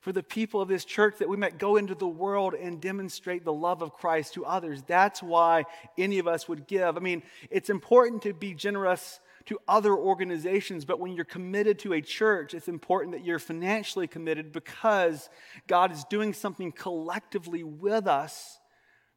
for 0.00 0.12
the 0.12 0.24
people 0.24 0.60
of 0.60 0.68
this 0.68 0.84
church 0.84 1.18
that 1.18 1.28
we 1.28 1.36
might 1.36 1.58
go 1.58 1.76
into 1.76 1.94
the 1.94 2.06
world 2.06 2.54
and 2.54 2.80
demonstrate 2.80 3.44
the 3.44 3.52
love 3.52 3.80
of 3.82 3.94
Christ 3.94 4.34
to 4.34 4.44
others. 4.44 4.82
That's 4.86 5.22
why 5.22 5.64
any 5.98 6.18
of 6.18 6.26
us 6.26 6.48
would 6.48 6.66
give. 6.66 6.96
I 6.96 7.00
mean, 7.00 7.22
it's 7.50 7.70
important 7.70 8.22
to 8.22 8.32
be 8.32 8.54
generous 8.54 9.20
to 9.46 9.58
other 9.68 9.94
organizations, 9.94 10.84
but 10.84 10.98
when 10.98 11.12
you're 11.12 11.24
committed 11.24 11.78
to 11.80 11.92
a 11.92 12.00
church, 12.00 12.52
it's 12.52 12.68
important 12.68 13.12
that 13.12 13.24
you're 13.24 13.38
financially 13.38 14.08
committed 14.08 14.52
because 14.52 15.28
God 15.68 15.92
is 15.92 16.04
doing 16.04 16.32
something 16.32 16.72
collectively 16.72 17.62
with 17.62 18.06
us 18.06 18.58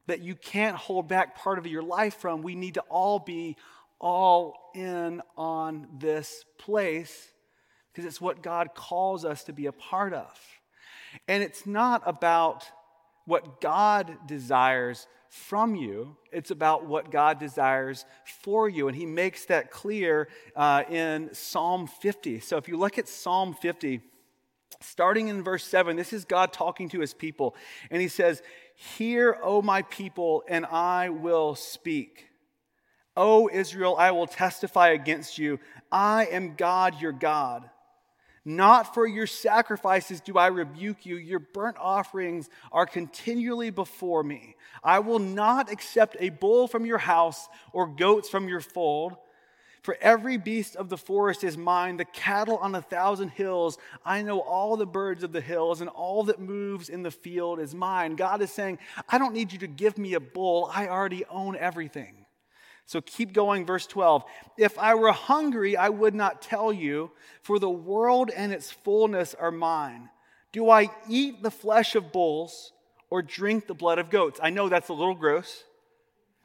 that 0.06 0.20
you 0.20 0.34
can't 0.34 0.76
hold 0.76 1.08
back 1.08 1.36
part 1.36 1.58
of 1.58 1.66
your 1.66 1.82
life 1.82 2.14
from. 2.14 2.42
We 2.42 2.54
need 2.54 2.74
to 2.74 2.80
all 2.82 3.18
be 3.18 3.56
all 4.00 4.70
in 4.74 5.20
on 5.36 5.86
this 5.98 6.44
place 6.58 7.28
because 7.92 8.06
it's 8.06 8.20
what 8.20 8.42
God 8.42 8.70
calls 8.74 9.24
us 9.24 9.44
to 9.44 9.52
be 9.52 9.66
a 9.66 9.72
part 9.72 10.14
of. 10.14 10.38
And 11.26 11.42
it's 11.42 11.66
not 11.66 12.02
about 12.06 12.64
what 13.24 13.60
God 13.60 14.16
desires 14.26 15.06
from 15.30 15.76
you, 15.76 16.16
it's 16.32 16.50
about 16.50 16.86
what 16.86 17.12
God 17.12 17.38
desires 17.38 18.04
for 18.42 18.68
you. 18.68 18.88
And 18.88 18.96
he 18.96 19.06
makes 19.06 19.44
that 19.46 19.70
clear 19.70 20.28
uh, 20.56 20.82
in 20.90 21.30
Psalm 21.32 21.86
50. 21.86 22.40
So 22.40 22.56
if 22.56 22.66
you 22.66 22.76
look 22.76 22.98
at 22.98 23.08
Psalm 23.08 23.54
50, 23.54 24.00
starting 24.80 25.28
in 25.28 25.44
verse 25.44 25.62
7, 25.62 25.96
this 25.96 26.12
is 26.12 26.24
God 26.24 26.52
talking 26.52 26.88
to 26.88 27.00
his 27.00 27.14
people. 27.14 27.54
And 27.92 28.02
he 28.02 28.08
says, 28.08 28.42
Hear, 28.74 29.38
O 29.40 29.62
my 29.62 29.82
people, 29.82 30.42
and 30.48 30.66
I 30.66 31.10
will 31.10 31.54
speak. 31.54 32.26
O 33.16 33.48
Israel, 33.52 33.94
I 33.96 34.10
will 34.10 34.26
testify 34.26 34.88
against 34.88 35.38
you. 35.38 35.60
I 35.92 36.26
am 36.26 36.56
God, 36.56 37.00
your 37.00 37.12
God. 37.12 37.70
Not 38.44 38.94
for 38.94 39.06
your 39.06 39.26
sacrifices 39.26 40.20
do 40.20 40.38
I 40.38 40.46
rebuke 40.46 41.04
you. 41.04 41.16
Your 41.16 41.40
burnt 41.40 41.76
offerings 41.78 42.48
are 42.72 42.86
continually 42.86 43.70
before 43.70 44.22
me. 44.22 44.56
I 44.82 45.00
will 45.00 45.18
not 45.18 45.70
accept 45.70 46.16
a 46.18 46.30
bull 46.30 46.66
from 46.66 46.86
your 46.86 46.98
house 46.98 47.48
or 47.72 47.86
goats 47.86 48.30
from 48.30 48.48
your 48.48 48.60
fold. 48.60 49.16
For 49.82 49.96
every 50.00 50.36
beast 50.36 50.76
of 50.76 50.90
the 50.90 50.98
forest 50.98 51.42
is 51.42 51.56
mine, 51.56 51.96
the 51.96 52.04
cattle 52.04 52.58
on 52.58 52.74
a 52.74 52.82
thousand 52.82 53.30
hills. 53.30 53.78
I 54.04 54.20
know 54.22 54.40
all 54.40 54.76
the 54.76 54.86
birds 54.86 55.22
of 55.22 55.32
the 55.32 55.40
hills, 55.40 55.80
and 55.80 55.88
all 55.88 56.24
that 56.24 56.38
moves 56.38 56.90
in 56.90 57.02
the 57.02 57.10
field 57.10 57.60
is 57.60 57.74
mine. 57.74 58.14
God 58.14 58.42
is 58.42 58.50
saying, 58.50 58.78
I 59.08 59.16
don't 59.16 59.32
need 59.32 59.52
you 59.52 59.58
to 59.60 59.66
give 59.66 59.96
me 59.96 60.14
a 60.14 60.20
bull. 60.20 60.70
I 60.72 60.88
already 60.88 61.24
own 61.30 61.56
everything. 61.56 62.19
So 62.90 63.00
keep 63.00 63.32
going, 63.32 63.66
verse 63.66 63.86
12. 63.86 64.24
If 64.58 64.76
I 64.76 64.96
were 64.96 65.12
hungry, 65.12 65.76
I 65.76 65.90
would 65.90 66.12
not 66.12 66.42
tell 66.42 66.72
you, 66.72 67.12
for 67.40 67.60
the 67.60 67.70
world 67.70 68.32
and 68.34 68.52
its 68.52 68.72
fullness 68.72 69.32
are 69.32 69.52
mine. 69.52 70.08
Do 70.50 70.68
I 70.70 70.90
eat 71.08 71.40
the 71.40 71.52
flesh 71.52 71.94
of 71.94 72.10
bulls 72.10 72.72
or 73.08 73.22
drink 73.22 73.68
the 73.68 73.74
blood 73.74 74.00
of 74.00 74.10
goats? 74.10 74.40
I 74.42 74.50
know 74.50 74.68
that's 74.68 74.88
a 74.88 74.92
little 74.92 75.14
gross. 75.14 75.62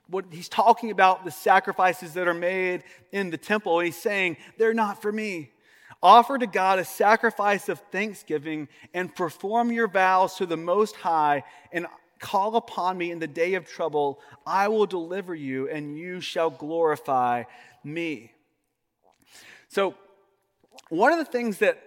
What 0.05 0.25
he's 0.29 0.47
talking 0.47 0.91
about 0.91 1.25
the 1.25 1.31
sacrifices 1.31 2.13
that 2.13 2.27
are 2.27 2.33
made 2.35 2.83
in 3.11 3.31
the 3.31 3.39
temple, 3.39 3.79
and 3.79 3.87
he's 3.87 3.97
saying, 3.97 4.37
they're 4.59 4.71
not 4.71 5.01
for 5.01 5.11
me. 5.11 5.49
Offer 6.03 6.37
to 6.37 6.45
God 6.45 6.77
a 6.77 6.85
sacrifice 6.85 7.69
of 7.69 7.79
thanksgiving 7.91 8.67
and 8.93 9.15
perform 9.15 9.71
your 9.71 9.87
vows 9.87 10.35
to 10.35 10.45
the 10.45 10.57
Most 10.57 10.95
High 10.95 11.43
and 11.71 11.87
Call 12.19 12.55
upon 12.55 12.98
me 12.98 13.12
in 13.12 13.19
the 13.19 13.27
day 13.27 13.55
of 13.55 13.65
trouble. 13.65 14.19
I 14.45 14.67
will 14.67 14.86
deliver 14.86 15.36
you, 15.36 15.69
and 15.69 15.98
you 15.98 16.22
shall 16.22 16.50
glorify 16.50 17.43
me. 17.84 18.31
So, 19.69 19.95
one 20.89 21.12
of 21.12 21.19
the 21.19 21.25
things 21.25 21.60
that 21.60 21.81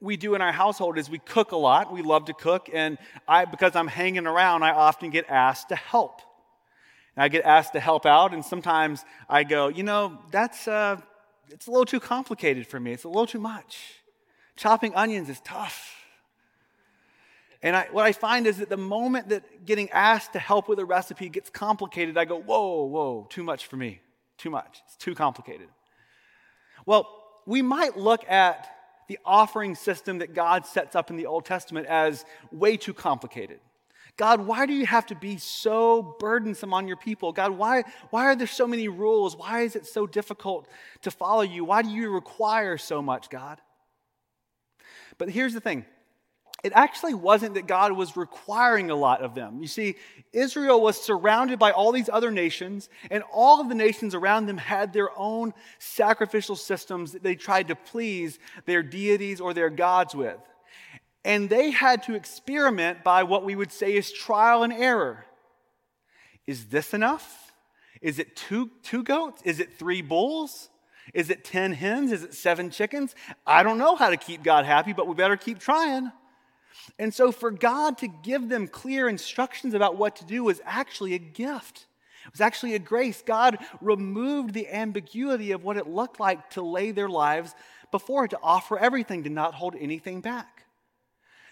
we 0.00 0.16
do 0.16 0.34
in 0.34 0.42
our 0.42 0.52
household 0.52 0.98
is 0.98 1.08
we 1.08 1.18
cook 1.18 1.52
a 1.52 1.56
lot. 1.56 1.92
We 1.92 2.02
love 2.02 2.26
to 2.26 2.34
cook, 2.34 2.68
and 2.72 2.98
I, 3.26 3.44
because 3.44 3.76
I'm 3.76 3.88
hanging 3.88 4.26
around, 4.26 4.62
I 4.62 4.72
often 4.72 5.10
get 5.10 5.26
asked 5.28 5.68
to 5.68 5.76
help. 5.76 6.20
And 7.16 7.22
I 7.22 7.28
get 7.28 7.44
asked 7.44 7.72
to 7.74 7.80
help 7.80 8.04
out, 8.04 8.34
and 8.34 8.44
sometimes 8.44 9.04
I 9.28 9.44
go, 9.44 9.68
you 9.68 9.82
know, 9.82 10.18
that's 10.30 10.66
uh, 10.66 11.00
it's 11.48 11.66
a 11.66 11.70
little 11.70 11.84
too 11.84 12.00
complicated 12.00 12.66
for 12.66 12.80
me. 12.80 12.92
It's 12.92 13.04
a 13.04 13.08
little 13.08 13.26
too 13.26 13.40
much. 13.40 14.00
Chopping 14.56 14.94
onions 14.94 15.28
is 15.28 15.40
tough. 15.40 16.01
And 17.62 17.76
I, 17.76 17.86
what 17.92 18.04
I 18.04 18.12
find 18.12 18.46
is 18.46 18.58
that 18.58 18.68
the 18.68 18.76
moment 18.76 19.28
that 19.28 19.64
getting 19.64 19.88
asked 19.90 20.32
to 20.32 20.38
help 20.40 20.68
with 20.68 20.80
a 20.80 20.84
recipe 20.84 21.28
gets 21.28 21.48
complicated, 21.48 22.18
I 22.18 22.24
go, 22.24 22.40
whoa, 22.40 22.84
whoa, 22.84 23.26
too 23.30 23.44
much 23.44 23.66
for 23.66 23.76
me. 23.76 24.00
Too 24.36 24.50
much. 24.50 24.82
It's 24.86 24.96
too 24.96 25.14
complicated. 25.14 25.68
Well, 26.86 27.08
we 27.46 27.62
might 27.62 27.96
look 27.96 28.28
at 28.28 28.68
the 29.08 29.18
offering 29.24 29.74
system 29.76 30.18
that 30.18 30.34
God 30.34 30.66
sets 30.66 30.96
up 30.96 31.10
in 31.10 31.16
the 31.16 31.26
Old 31.26 31.44
Testament 31.44 31.86
as 31.86 32.24
way 32.50 32.76
too 32.76 32.94
complicated. 32.94 33.60
God, 34.16 34.40
why 34.40 34.66
do 34.66 34.72
you 34.72 34.84
have 34.84 35.06
to 35.06 35.14
be 35.14 35.38
so 35.38 36.16
burdensome 36.18 36.74
on 36.74 36.86
your 36.86 36.96
people? 36.96 37.32
God, 37.32 37.52
why, 37.52 37.84
why 38.10 38.26
are 38.26 38.36
there 38.36 38.46
so 38.46 38.66
many 38.66 38.88
rules? 38.88 39.36
Why 39.36 39.62
is 39.62 39.74
it 39.74 39.86
so 39.86 40.06
difficult 40.06 40.68
to 41.02 41.10
follow 41.10 41.42
you? 41.42 41.64
Why 41.64 41.82
do 41.82 41.90
you 41.90 42.10
require 42.10 42.76
so 42.76 43.00
much, 43.00 43.30
God? 43.30 43.60
But 45.16 45.30
here's 45.30 45.54
the 45.54 45.60
thing 45.60 45.86
it 46.62 46.72
actually 46.76 47.14
wasn't 47.14 47.54
that 47.54 47.66
God 47.66 47.92
was 47.92 48.16
requiring 48.16 48.90
a 48.90 48.94
lot 48.94 49.20
of 49.20 49.34
them. 49.34 49.60
You 49.60 49.66
see, 49.66 49.96
Israel 50.32 50.80
was 50.80 51.00
surrounded 51.00 51.58
by 51.58 51.72
all 51.72 51.90
these 51.90 52.08
other 52.08 52.30
nations, 52.30 52.88
and 53.10 53.24
all 53.32 53.60
of 53.60 53.68
the 53.68 53.74
nations 53.74 54.14
around 54.14 54.46
them 54.46 54.58
had 54.58 54.92
their 54.92 55.10
own 55.18 55.54
sacrificial 55.80 56.54
systems 56.54 57.12
that 57.12 57.22
they 57.24 57.34
tried 57.34 57.68
to 57.68 57.74
please 57.74 58.38
their 58.64 58.82
deities 58.82 59.40
or 59.40 59.52
their 59.52 59.70
gods 59.70 60.14
with. 60.14 60.38
And 61.24 61.50
they 61.50 61.70
had 61.70 62.04
to 62.04 62.14
experiment 62.14 63.02
by 63.02 63.24
what 63.24 63.44
we 63.44 63.56
would 63.56 63.72
say 63.72 63.94
is 63.94 64.12
trial 64.12 64.62
and 64.62 64.72
error. 64.72 65.24
Is 66.46 66.66
this 66.66 66.94
enough? 66.94 67.52
Is 68.00 68.18
it 68.20 68.36
two, 68.36 68.70
two 68.82 69.02
goats? 69.02 69.42
Is 69.44 69.58
it 69.58 69.78
three 69.78 70.02
bulls? 70.02 70.68
Is 71.12 71.30
it 71.30 71.44
10 71.44 71.72
hens? 71.72 72.12
Is 72.12 72.22
it 72.22 72.34
seven 72.34 72.70
chickens? 72.70 73.14
I 73.46 73.64
don't 73.64 73.78
know 73.78 73.96
how 73.96 74.10
to 74.10 74.16
keep 74.16 74.44
God 74.44 74.64
happy, 74.64 74.92
but 74.92 75.08
we 75.08 75.14
better 75.14 75.36
keep 75.36 75.58
trying. 75.58 76.10
And 76.98 77.12
so, 77.12 77.32
for 77.32 77.50
God 77.50 77.98
to 77.98 78.08
give 78.08 78.48
them 78.48 78.68
clear 78.68 79.08
instructions 79.08 79.74
about 79.74 79.96
what 79.96 80.16
to 80.16 80.24
do 80.24 80.44
was 80.44 80.60
actually 80.64 81.14
a 81.14 81.18
gift. 81.18 81.86
It 82.26 82.32
was 82.32 82.40
actually 82.40 82.74
a 82.74 82.78
grace. 82.78 83.22
God 83.24 83.58
removed 83.80 84.54
the 84.54 84.68
ambiguity 84.68 85.52
of 85.52 85.64
what 85.64 85.76
it 85.76 85.88
looked 85.88 86.20
like 86.20 86.50
to 86.50 86.62
lay 86.62 86.92
their 86.92 87.08
lives 87.08 87.54
before, 87.90 88.28
to 88.28 88.38
offer 88.42 88.78
everything, 88.78 89.24
to 89.24 89.30
not 89.30 89.54
hold 89.54 89.74
anything 89.78 90.20
back. 90.20 90.64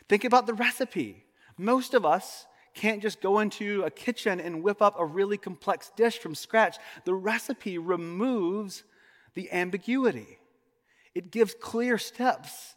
Think 0.09 0.25
about 0.25 0.47
the 0.47 0.55
recipe. 0.55 1.25
Most 1.57 1.95
of 1.95 2.05
us 2.05 2.47
can't 2.75 3.03
just 3.03 3.21
go 3.21 3.41
into 3.41 3.83
a 3.83 3.91
kitchen 3.91 4.41
and 4.41 4.63
whip 4.63 4.81
up 4.81 4.95
a 4.99 5.05
really 5.05 5.37
complex 5.37 5.91
dish 5.97 6.19
from 6.19 6.35
scratch. 6.35 6.79
The 7.05 7.15
recipe 7.15 7.79
removes 7.79 8.85
the 9.35 9.51
ambiguity, 9.53 10.39
it 11.15 11.31
gives 11.31 11.55
clear 11.61 11.99
steps. 11.99 12.75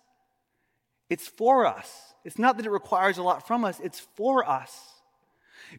It's 1.13 1.27
for 1.27 1.67
us. 1.67 2.15
It's 2.25 2.39
not 2.39 2.57
that 2.57 2.65
it 2.65 2.71
requires 2.71 3.19
a 3.19 3.23
lot 3.23 3.45
from 3.45 3.63
us, 3.63 3.79
it's 3.79 3.99
for 4.15 4.49
us. 4.49 4.75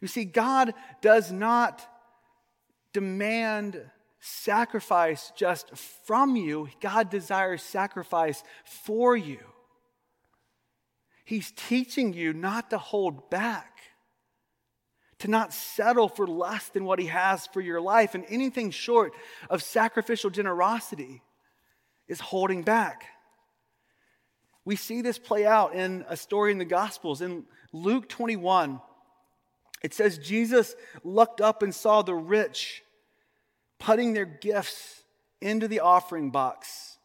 You 0.00 0.06
see, 0.06 0.24
God 0.24 0.74
does 1.00 1.32
not 1.32 1.84
demand 2.92 3.82
sacrifice 4.20 5.32
just 5.34 5.76
from 6.06 6.36
you, 6.36 6.68
God 6.80 7.10
desires 7.10 7.64
sacrifice 7.64 8.44
for 8.64 9.16
you. 9.16 9.40
He's 11.24 11.52
teaching 11.56 12.12
you 12.12 12.32
not 12.32 12.70
to 12.70 12.78
hold 12.78 13.28
back, 13.28 13.80
to 15.18 15.28
not 15.28 15.52
settle 15.52 16.08
for 16.08 16.28
less 16.28 16.68
than 16.68 16.84
what 16.84 17.00
He 17.00 17.06
has 17.06 17.48
for 17.48 17.60
your 17.60 17.80
life, 17.80 18.14
and 18.14 18.24
anything 18.28 18.70
short 18.70 19.12
of 19.50 19.64
sacrificial 19.64 20.30
generosity 20.30 21.22
is 22.06 22.20
holding 22.20 22.62
back. 22.62 23.06
We 24.64 24.76
see 24.76 25.02
this 25.02 25.18
play 25.18 25.46
out 25.46 25.74
in 25.74 26.04
a 26.08 26.16
story 26.16 26.52
in 26.52 26.58
the 26.58 26.64
Gospels. 26.64 27.20
In 27.20 27.44
Luke 27.72 28.08
21, 28.08 28.80
it 29.82 29.92
says 29.92 30.18
Jesus 30.18 30.74
looked 31.02 31.40
up 31.40 31.62
and 31.62 31.74
saw 31.74 32.02
the 32.02 32.14
rich 32.14 32.82
putting 33.78 34.14
their 34.14 34.24
gifts 34.24 35.02
into 35.40 35.68
the 35.68 35.80
offering 35.80 36.30
box. 36.30 36.98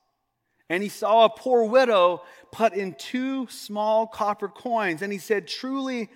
And 0.69 0.81
he 0.81 0.89
saw 0.89 1.25
a 1.25 1.29
poor 1.29 1.63
widow 1.63 2.21
put 2.51 2.73
in 2.73 2.93
two 2.93 3.47
small 3.47 4.07
copper 4.07 4.47
coins. 4.47 5.01
And 5.01 5.11
he 5.11 5.19
said, 5.19 5.47
Truly, 5.47 6.09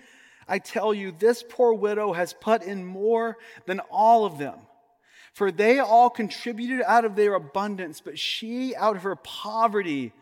I 0.48 0.58
tell 0.58 0.94
you, 0.94 1.12
this 1.12 1.44
poor 1.46 1.74
widow 1.74 2.12
has 2.12 2.32
put 2.32 2.62
in 2.62 2.84
more 2.84 3.36
than 3.66 3.80
all 3.90 4.24
of 4.24 4.38
them. 4.38 4.58
For 5.32 5.50
they 5.50 5.80
all 5.80 6.08
contributed 6.08 6.80
out 6.86 7.04
of 7.04 7.16
their 7.16 7.34
abundance, 7.34 8.00
but 8.00 8.18
she, 8.18 8.76
out 8.76 8.94
of 8.94 9.02
her 9.02 9.16
poverty, 9.16 10.12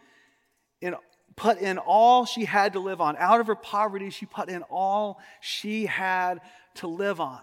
in 0.80 0.96
put 1.42 1.58
in 1.58 1.76
all 1.76 2.24
she 2.24 2.44
had 2.44 2.74
to 2.74 2.78
live 2.78 3.00
on. 3.00 3.16
Out 3.16 3.40
of 3.40 3.48
her 3.48 3.56
poverty, 3.56 4.10
she 4.10 4.26
put 4.26 4.48
in 4.48 4.62
all 4.70 5.18
she 5.40 5.86
had 5.86 6.40
to 6.76 6.86
live 6.86 7.20
on. 7.20 7.40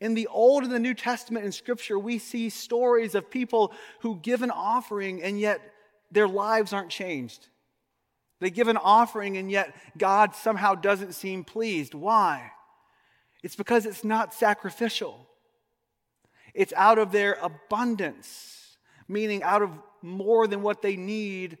In 0.00 0.14
the 0.14 0.26
Old 0.26 0.64
and 0.64 0.72
the 0.72 0.80
New 0.80 0.94
Testament 0.94 1.44
in 1.44 1.52
Scripture, 1.52 1.96
we 1.96 2.18
see 2.18 2.50
stories 2.50 3.14
of 3.14 3.30
people 3.30 3.72
who 4.00 4.16
give 4.16 4.42
an 4.42 4.50
offering 4.50 5.22
and 5.22 5.38
yet 5.38 5.60
their 6.10 6.26
lives 6.26 6.72
aren't 6.72 6.90
changed. 6.90 7.46
They 8.40 8.50
give 8.50 8.66
an 8.66 8.78
offering 8.78 9.36
and 9.36 9.48
yet 9.48 9.72
God 9.96 10.34
somehow 10.34 10.74
doesn't 10.74 11.12
seem 11.12 11.44
pleased. 11.44 11.94
Why? 11.94 12.50
It's 13.44 13.54
because 13.54 13.86
it's 13.86 14.02
not 14.02 14.34
sacrificial, 14.34 15.28
it's 16.52 16.72
out 16.76 16.98
of 16.98 17.12
their 17.12 17.34
abundance. 17.40 18.76
meaning 19.06 19.42
out 19.44 19.62
of 19.62 19.70
more 20.02 20.48
than 20.48 20.62
what 20.62 20.82
they 20.82 20.96
need 20.96 21.58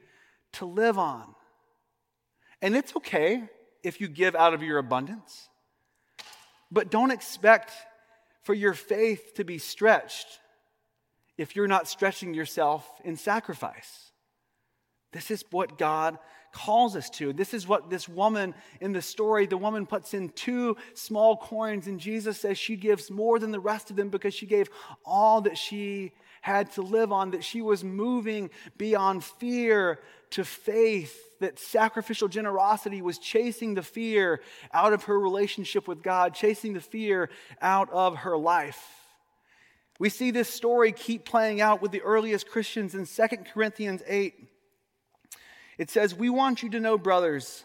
to 0.52 0.64
live 0.64 0.98
on. 0.98 1.34
And 2.64 2.74
it's 2.74 2.96
okay 2.96 3.42
if 3.82 4.00
you 4.00 4.08
give 4.08 4.34
out 4.34 4.54
of 4.54 4.62
your 4.62 4.78
abundance, 4.78 5.50
but 6.72 6.90
don't 6.90 7.10
expect 7.10 7.70
for 8.42 8.54
your 8.54 8.72
faith 8.72 9.34
to 9.34 9.44
be 9.44 9.58
stretched 9.58 10.40
if 11.36 11.54
you're 11.54 11.68
not 11.68 11.88
stretching 11.88 12.32
yourself 12.32 12.88
in 13.04 13.16
sacrifice. 13.16 14.12
This 15.12 15.30
is 15.30 15.44
what 15.50 15.76
God 15.76 16.18
calls 16.54 16.96
us 16.96 17.10
to. 17.10 17.34
This 17.34 17.52
is 17.52 17.68
what 17.68 17.90
this 17.90 18.08
woman 18.08 18.54
in 18.80 18.92
the 18.92 19.02
story, 19.02 19.44
the 19.44 19.58
woman 19.58 19.84
puts 19.84 20.14
in 20.14 20.30
two 20.30 20.78
small 20.94 21.36
coins, 21.36 21.86
and 21.86 22.00
Jesus 22.00 22.40
says 22.40 22.56
she 22.56 22.76
gives 22.76 23.10
more 23.10 23.38
than 23.38 23.50
the 23.50 23.60
rest 23.60 23.90
of 23.90 23.96
them 23.96 24.08
because 24.08 24.32
she 24.32 24.46
gave 24.46 24.70
all 25.04 25.42
that 25.42 25.58
she 25.58 26.12
had 26.44 26.70
to 26.70 26.82
live 26.82 27.10
on, 27.10 27.30
that 27.30 27.42
she 27.42 27.62
was 27.62 27.82
moving 27.82 28.50
beyond 28.76 29.24
fear 29.24 29.98
to 30.28 30.44
faith, 30.44 31.18
that 31.40 31.58
sacrificial 31.58 32.28
generosity 32.28 33.00
was 33.00 33.16
chasing 33.16 33.72
the 33.72 33.82
fear 33.82 34.42
out 34.70 34.92
of 34.92 35.04
her 35.04 35.18
relationship 35.18 35.88
with 35.88 36.02
God, 36.02 36.34
chasing 36.34 36.74
the 36.74 36.82
fear 36.82 37.30
out 37.62 37.88
of 37.90 38.16
her 38.16 38.36
life. 38.36 38.84
We 39.98 40.10
see 40.10 40.32
this 40.32 40.50
story 40.50 40.92
keep 40.92 41.24
playing 41.24 41.62
out 41.62 41.80
with 41.80 41.92
the 41.92 42.02
earliest 42.02 42.46
Christians 42.46 42.94
in 42.94 43.06
2 43.06 43.36
Corinthians 43.54 44.02
8. 44.06 44.34
It 45.78 45.88
says, 45.88 46.14
We 46.14 46.28
want 46.28 46.62
you 46.62 46.68
to 46.72 46.80
know, 46.80 46.98
brothers, 46.98 47.64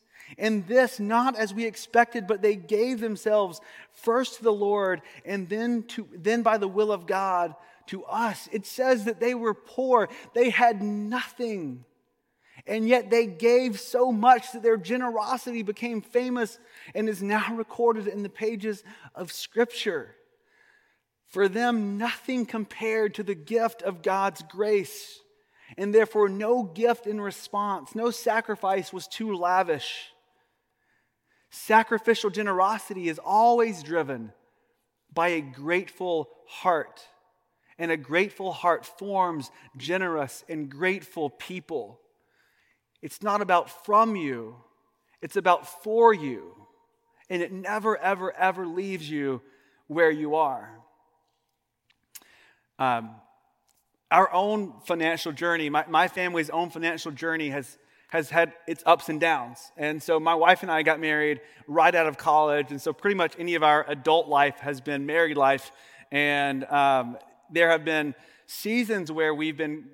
And 0.37 0.67
this 0.67 0.99
not 0.99 1.37
as 1.37 1.53
we 1.53 1.65
expected, 1.65 2.27
but 2.27 2.41
they 2.41 2.55
gave 2.55 2.99
themselves 2.99 3.61
first 3.93 4.37
to 4.37 4.43
the 4.43 4.53
Lord, 4.53 5.01
and 5.25 5.49
then, 5.49 5.83
to, 5.89 6.07
then 6.13 6.41
by 6.41 6.57
the 6.57 6.67
will 6.67 6.91
of 6.91 7.07
God 7.07 7.55
to 7.87 8.03
us. 8.05 8.47
It 8.51 8.65
says 8.65 9.05
that 9.05 9.19
they 9.19 9.33
were 9.33 9.53
poor, 9.53 10.09
they 10.33 10.49
had 10.49 10.81
nothing. 10.81 11.85
And 12.67 12.87
yet 12.87 13.09
they 13.09 13.25
gave 13.25 13.79
so 13.79 14.11
much 14.11 14.51
that 14.51 14.61
their 14.61 14.77
generosity 14.77 15.63
became 15.63 16.01
famous 16.01 16.59
and 16.93 17.09
is 17.09 17.23
now 17.23 17.55
recorded 17.55 18.07
in 18.07 18.23
the 18.23 18.29
pages 18.29 18.83
of 19.15 19.31
Scripture. 19.31 20.15
For 21.27 21.47
them, 21.47 21.97
nothing 21.97 22.45
compared 22.45 23.15
to 23.15 23.23
the 23.23 23.35
gift 23.35 23.81
of 23.81 24.01
God's 24.03 24.43
grace. 24.43 25.21
And 25.77 25.95
therefore, 25.95 26.27
no 26.27 26.63
gift 26.63 27.07
in 27.07 27.21
response, 27.21 27.95
no 27.95 28.11
sacrifice 28.11 28.91
was 28.91 29.07
too 29.07 29.33
lavish. 29.35 30.10
Sacrificial 31.51 32.29
generosity 32.29 33.09
is 33.09 33.19
always 33.23 33.83
driven 33.83 34.31
by 35.13 35.29
a 35.29 35.41
grateful 35.41 36.29
heart. 36.47 37.01
And 37.77 37.91
a 37.91 37.97
grateful 37.97 38.53
heart 38.53 38.85
forms 38.85 39.51
generous 39.75 40.45
and 40.47 40.69
grateful 40.69 41.29
people. 41.29 41.99
It's 43.01 43.21
not 43.21 43.41
about 43.41 43.85
from 43.85 44.15
you, 44.15 44.55
it's 45.21 45.35
about 45.35 45.83
for 45.83 46.13
you. 46.13 46.55
And 47.29 47.41
it 47.41 47.51
never, 47.51 47.97
ever, 47.97 48.35
ever 48.35 48.65
leaves 48.65 49.09
you 49.09 49.41
where 49.87 50.11
you 50.11 50.35
are. 50.35 50.69
Um, 52.77 53.11
our 54.09 54.31
own 54.33 54.73
financial 54.85 55.31
journey, 55.31 55.69
my, 55.69 55.85
my 55.87 56.07
family's 56.07 56.49
own 56.49 56.69
financial 56.69 57.11
journey 57.11 57.49
has, 57.49 57.77
has 58.11 58.29
had 58.29 58.53
its 58.67 58.83
ups 58.85 59.07
and 59.07 59.19
downs. 59.21 59.71
And 59.77 60.03
so 60.03 60.19
my 60.19 60.35
wife 60.35 60.63
and 60.63 60.71
I 60.71 60.83
got 60.83 60.99
married 60.99 61.39
right 61.65 61.95
out 61.95 62.07
of 62.07 62.17
college. 62.17 62.69
And 62.69 62.81
so 62.81 62.91
pretty 62.91 63.15
much 63.15 63.33
any 63.39 63.55
of 63.55 63.63
our 63.63 63.89
adult 63.89 64.27
life 64.27 64.59
has 64.59 64.81
been 64.81 65.05
married 65.05 65.37
life. 65.37 65.71
And 66.11 66.65
um, 66.65 67.17
there 67.49 67.69
have 67.69 67.85
been 67.85 68.13
seasons 68.47 69.11
where 69.13 69.33
we've 69.33 69.55
been 69.55 69.85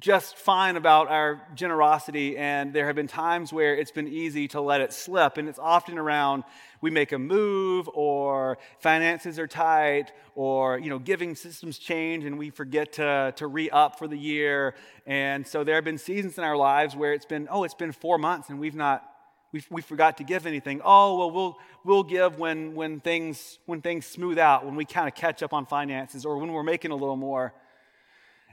just 0.00 0.36
fine 0.36 0.76
about 0.76 1.08
our 1.08 1.40
generosity, 1.54 2.36
and 2.36 2.72
there 2.72 2.86
have 2.86 2.96
been 2.96 3.06
times 3.06 3.52
where 3.52 3.76
it's 3.76 3.92
been 3.92 4.08
easy 4.08 4.48
to 4.48 4.60
let 4.60 4.80
it 4.80 4.92
slip. 4.92 5.36
And 5.36 5.48
it's 5.48 5.60
often 5.60 5.96
around 5.96 6.42
we 6.80 6.90
make 6.90 7.12
a 7.12 7.18
move, 7.18 7.88
or 7.94 8.58
finances 8.80 9.38
are 9.38 9.46
tight, 9.46 10.12
or 10.34 10.78
you 10.78 10.90
know, 10.90 10.98
giving 10.98 11.36
systems 11.36 11.78
change, 11.78 12.24
and 12.24 12.36
we 12.36 12.50
forget 12.50 12.94
to, 12.94 13.32
to 13.36 13.46
re 13.46 13.70
up 13.70 13.98
for 13.98 14.08
the 14.08 14.18
year. 14.18 14.74
And 15.06 15.46
so 15.46 15.62
there 15.62 15.76
have 15.76 15.84
been 15.84 15.98
seasons 15.98 16.36
in 16.36 16.44
our 16.44 16.56
lives 16.56 16.96
where 16.96 17.12
it's 17.12 17.26
been, 17.26 17.46
oh, 17.50 17.62
it's 17.62 17.74
been 17.74 17.92
four 17.92 18.18
months, 18.18 18.50
and 18.50 18.58
we've 18.58 18.74
not. 18.74 19.04
We, 19.52 19.62
we 19.70 19.80
forgot 19.80 20.16
to 20.18 20.24
give 20.24 20.44
anything. 20.44 20.82
Oh, 20.84 21.16
well, 21.16 21.30
we'll, 21.30 21.58
we'll 21.84 22.02
give 22.02 22.36
when, 22.38 22.74
when, 22.74 22.98
things, 23.00 23.60
when 23.64 23.80
things 23.80 24.04
smooth 24.04 24.38
out, 24.38 24.66
when 24.66 24.74
we 24.74 24.84
kind 24.84 25.06
of 25.08 25.14
catch 25.14 25.40
up 25.42 25.54
on 25.54 25.66
finances, 25.66 26.26
or 26.26 26.36
when 26.38 26.52
we're 26.52 26.64
making 26.64 26.90
a 26.90 26.96
little 26.96 27.16
more. 27.16 27.54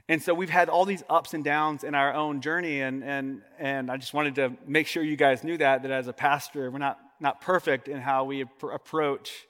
And 0.08 0.22
so 0.22 0.34
we've 0.34 0.50
had 0.50 0.68
all 0.68 0.84
these 0.84 1.02
ups 1.08 1.32
and 1.32 1.42
downs 1.42 1.82
in 1.82 1.94
our 1.94 2.12
own 2.12 2.42
journey, 2.42 2.82
and, 2.82 3.02
and, 3.02 3.40
and 3.58 3.90
I 3.90 3.96
just 3.96 4.12
wanted 4.12 4.34
to 4.34 4.52
make 4.66 4.86
sure 4.86 5.02
you 5.02 5.16
guys 5.16 5.42
knew 5.42 5.56
that, 5.56 5.82
that 5.82 5.90
as 5.90 6.08
a 6.08 6.12
pastor, 6.12 6.70
we're 6.70 6.78
not, 6.78 6.98
not 7.20 7.40
perfect 7.40 7.88
in 7.88 8.00
how 8.00 8.24
we 8.24 8.42
approach 8.42 9.46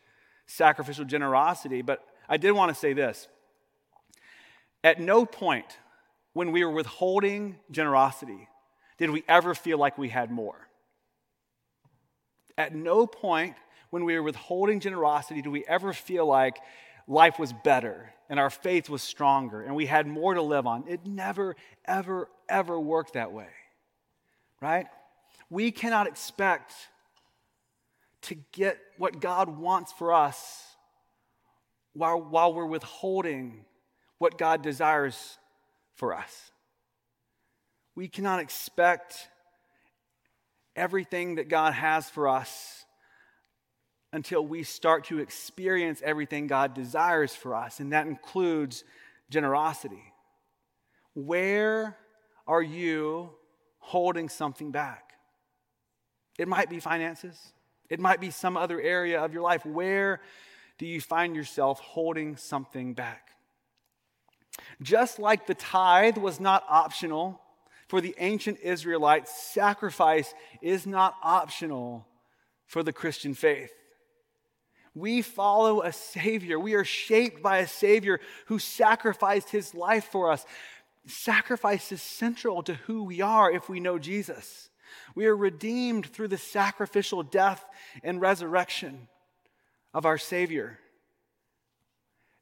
sacrificial 0.46 1.04
generosity. 1.04 1.82
But 1.82 2.04
I 2.28 2.36
did 2.36 2.52
want 2.52 2.72
to 2.72 2.74
say 2.74 2.92
this. 2.92 3.26
At 4.84 5.00
no 5.00 5.26
point 5.26 5.78
when 6.34 6.52
we 6.52 6.64
were 6.64 6.70
withholding 6.70 7.56
generosity 7.70 8.48
did 8.98 9.10
we 9.10 9.24
ever 9.26 9.54
feel 9.54 9.78
like 9.78 9.98
we 9.98 10.08
had 10.08 10.30
more. 10.30 10.68
At 12.56 12.74
no 12.74 13.06
point 13.06 13.56
when 13.90 14.04
we 14.04 14.14
were 14.14 14.22
withholding 14.22 14.78
generosity 14.78 15.42
do 15.42 15.50
we 15.50 15.64
ever 15.66 15.92
feel 15.92 16.26
like 16.26 16.58
life 17.06 17.38
was 17.38 17.52
better 17.52 18.12
and 18.28 18.40
our 18.40 18.50
faith 18.50 18.88
was 18.88 19.02
stronger 19.02 19.62
and 19.62 19.74
we 19.74 19.86
had 19.86 20.06
more 20.06 20.34
to 20.34 20.42
live 20.42 20.66
on. 20.66 20.84
It 20.88 21.06
never, 21.06 21.56
ever, 21.84 22.28
ever 22.48 22.78
worked 22.78 23.14
that 23.14 23.32
way, 23.32 23.48
right? 24.60 24.86
We 25.50 25.70
cannot 25.70 26.06
expect 26.06 26.72
to 28.22 28.36
get 28.52 28.78
what 28.96 29.20
God 29.20 29.58
wants 29.58 29.92
for 29.92 30.12
us 30.12 30.64
while, 31.92 32.20
while 32.20 32.54
we're 32.54 32.66
withholding 32.66 33.64
what 34.18 34.38
God 34.38 34.62
desires 34.62 35.38
for 35.94 36.14
us. 36.14 36.50
We 37.94 38.08
cannot 38.08 38.40
expect 38.40 39.28
everything 40.74 41.36
that 41.36 41.48
God 41.48 41.74
has 41.74 42.08
for 42.08 42.28
us 42.28 42.83
until 44.14 44.46
we 44.46 44.62
start 44.62 45.02
to 45.06 45.18
experience 45.18 46.00
everything 46.04 46.46
God 46.46 46.72
desires 46.72 47.34
for 47.34 47.52
us, 47.52 47.80
and 47.80 47.92
that 47.92 48.06
includes 48.06 48.84
generosity. 49.28 50.04
Where 51.14 51.96
are 52.46 52.62
you 52.62 53.30
holding 53.80 54.28
something 54.28 54.70
back? 54.70 55.14
It 56.38 56.46
might 56.46 56.70
be 56.70 56.78
finances, 56.78 57.36
it 57.90 57.98
might 57.98 58.20
be 58.20 58.30
some 58.30 58.56
other 58.56 58.80
area 58.80 59.20
of 59.20 59.32
your 59.32 59.42
life. 59.42 59.66
Where 59.66 60.20
do 60.78 60.86
you 60.86 61.00
find 61.00 61.34
yourself 61.34 61.80
holding 61.80 62.36
something 62.36 62.94
back? 62.94 63.30
Just 64.80 65.18
like 65.18 65.48
the 65.48 65.54
tithe 65.54 66.18
was 66.18 66.38
not 66.38 66.64
optional 66.68 67.40
for 67.88 68.00
the 68.00 68.14
ancient 68.18 68.60
Israelites, 68.60 69.32
sacrifice 69.52 70.34
is 70.62 70.86
not 70.86 71.16
optional 71.20 72.06
for 72.64 72.84
the 72.84 72.92
Christian 72.92 73.34
faith. 73.34 73.72
We 74.94 75.22
follow 75.22 75.82
a 75.82 75.92
Savior. 75.92 76.58
We 76.58 76.74
are 76.74 76.84
shaped 76.84 77.42
by 77.42 77.58
a 77.58 77.66
Savior 77.66 78.20
who 78.46 78.58
sacrificed 78.58 79.50
his 79.50 79.74
life 79.74 80.08
for 80.10 80.30
us. 80.30 80.46
Sacrifice 81.06 81.90
is 81.92 82.00
central 82.00 82.62
to 82.62 82.74
who 82.74 83.04
we 83.04 83.20
are 83.20 83.50
if 83.50 83.68
we 83.68 83.80
know 83.80 83.98
Jesus. 83.98 84.70
We 85.14 85.26
are 85.26 85.36
redeemed 85.36 86.06
through 86.06 86.28
the 86.28 86.38
sacrificial 86.38 87.22
death 87.22 87.64
and 88.02 88.20
resurrection 88.20 89.08
of 89.92 90.06
our 90.06 90.18
Savior. 90.18 90.78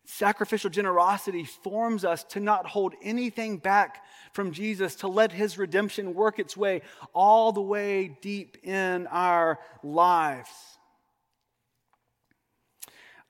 Sacrificial 0.05 0.69
generosity 0.69 1.45
forms 1.45 2.05
us 2.05 2.25
to 2.25 2.41
not 2.41 2.67
hold 2.67 2.95
anything 3.03 3.57
back 3.57 4.05
from 4.33 4.53
Jesus, 4.53 4.97
to 4.97 5.09
let 5.09 5.33
his 5.33 5.59
redemption 5.59 6.15
work 6.15 6.39
its 6.39 6.57
way 6.57 6.83
all 7.15 7.53
the 7.53 7.63
way 7.63 8.19
deep 8.21 8.59
in 8.63 9.07
our 9.07 9.59
lives. 9.83 10.51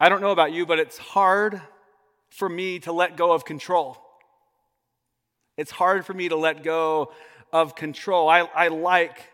I 0.03 0.09
don't 0.09 0.21
know 0.21 0.33
about 0.33 0.53
you, 0.53 0.67
but 0.67 0.81
it's 0.81 0.99
hard 0.99 1.63
for 2.31 2.49
me 2.49 2.81
to 2.81 2.91
let 2.91 3.17
go 3.17 3.31
of 3.31 3.45
control. 3.45 3.97
It's 5.57 5.71
hard 5.71 6.05
for 6.05 6.13
me 6.13 6.29
to 6.29 6.35
let 6.35 6.65
go 6.65 7.13
of 7.53 7.77
control. 7.77 8.29
I, 8.29 8.41
I 8.41 8.67
like 8.67 9.31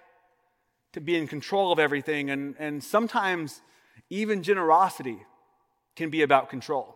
to 0.92 1.00
be 1.00 1.16
in 1.16 1.26
control 1.26 1.72
of 1.72 1.78
everything, 1.78 2.28
and, 2.28 2.54
and 2.59 2.85
sometimes 2.85 3.62
even 4.11 4.42
generosity 4.42 5.16
can 5.96 6.11
be 6.11 6.20
about 6.20 6.50
control. 6.50 6.94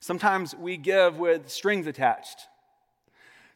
Sometimes 0.00 0.56
we 0.56 0.76
give 0.76 1.20
with 1.20 1.48
strings 1.48 1.86
attached. 1.86 2.48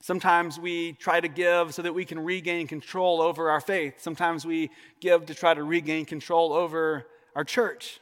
Sometimes 0.01 0.61
we 0.61 0.92
try 0.92 1.18
to 1.18 1.27
give 1.27 1.75
so 1.75 1.83
that 1.83 1.94
we 1.94 2.05
can 2.05 2.20
regain 2.20 2.68
control 2.68 3.22
over 3.22 3.51
our 3.51 3.61
faith. 3.61 3.94
Sometimes 3.98 4.46
we 4.46 4.70
give 5.01 5.27
to 5.27 5.35
try 5.35 5.53
to 5.53 5.64
regain 5.64 6.05
control 6.05 6.53
over 6.53 7.09
our 7.35 7.42
church. 7.42 7.98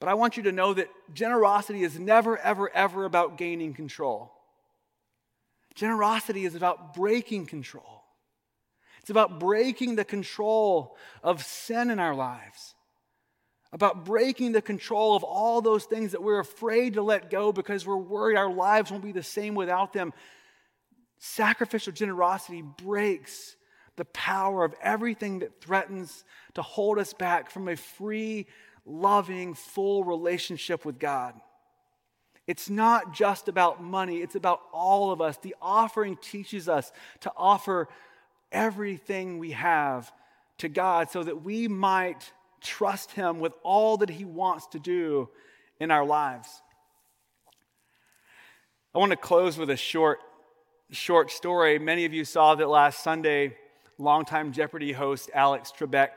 But 0.00 0.08
I 0.08 0.14
want 0.14 0.36
you 0.36 0.44
to 0.44 0.52
know 0.52 0.74
that 0.74 0.88
generosity 1.12 1.82
is 1.82 1.98
never, 1.98 2.38
ever, 2.38 2.70
ever 2.70 3.04
about 3.04 3.36
gaining 3.36 3.74
control. 3.74 4.32
Generosity 5.74 6.44
is 6.44 6.54
about 6.54 6.94
breaking 6.94 7.46
control. 7.46 8.04
It's 9.00 9.10
about 9.10 9.40
breaking 9.40 9.96
the 9.96 10.04
control 10.04 10.96
of 11.22 11.42
sin 11.42 11.90
in 11.90 11.98
our 11.98 12.14
lives, 12.14 12.74
about 13.72 14.04
breaking 14.04 14.52
the 14.52 14.62
control 14.62 15.16
of 15.16 15.24
all 15.24 15.60
those 15.60 15.84
things 15.84 16.12
that 16.12 16.22
we're 16.22 16.40
afraid 16.40 16.94
to 16.94 17.02
let 17.02 17.30
go 17.30 17.52
because 17.52 17.86
we're 17.86 17.96
worried 17.96 18.36
our 18.36 18.52
lives 18.52 18.90
won't 18.90 19.02
be 19.02 19.12
the 19.12 19.22
same 19.22 19.54
without 19.54 19.92
them. 19.92 20.12
Sacrificial 21.18 21.92
generosity 21.92 22.62
breaks 22.62 23.56
the 23.96 24.04
power 24.06 24.64
of 24.64 24.74
everything 24.82 25.40
that 25.40 25.60
threatens 25.60 26.24
to 26.54 26.62
hold 26.62 26.98
us 26.98 27.12
back 27.12 27.50
from 27.50 27.68
a 27.68 27.76
free, 27.76 28.46
loving, 28.88 29.54
full 29.54 30.04
relationship 30.04 30.84
with 30.84 30.98
God. 30.98 31.34
It's 32.46 32.70
not 32.70 33.12
just 33.12 33.48
about 33.48 33.82
money, 33.82 34.18
it's 34.18 34.34
about 34.34 34.60
all 34.72 35.12
of 35.12 35.20
us. 35.20 35.36
The 35.36 35.54
offering 35.60 36.16
teaches 36.16 36.68
us 36.68 36.90
to 37.20 37.32
offer 37.36 37.88
everything 38.50 39.38
we 39.38 39.50
have 39.50 40.10
to 40.58 40.68
God 40.68 41.10
so 41.10 41.22
that 41.22 41.44
we 41.44 41.68
might 41.68 42.32
trust 42.62 43.12
Him 43.12 43.38
with 43.38 43.52
all 43.62 43.98
that 43.98 44.08
He 44.08 44.24
wants 44.24 44.66
to 44.68 44.78
do 44.78 45.28
in 45.78 45.90
our 45.90 46.04
lives. 46.04 46.48
I 48.94 48.98
want 48.98 49.10
to 49.10 49.16
close 49.16 49.58
with 49.58 49.68
a 49.68 49.76
short, 49.76 50.20
short 50.90 51.30
story. 51.30 51.78
Many 51.78 52.06
of 52.06 52.14
you 52.14 52.24
saw 52.24 52.54
that 52.54 52.68
last 52.68 53.04
Sunday, 53.04 53.56
longtime 53.98 54.52
Jeopardy 54.52 54.92
host 54.92 55.30
Alex 55.34 55.70
Trebek 55.78 56.08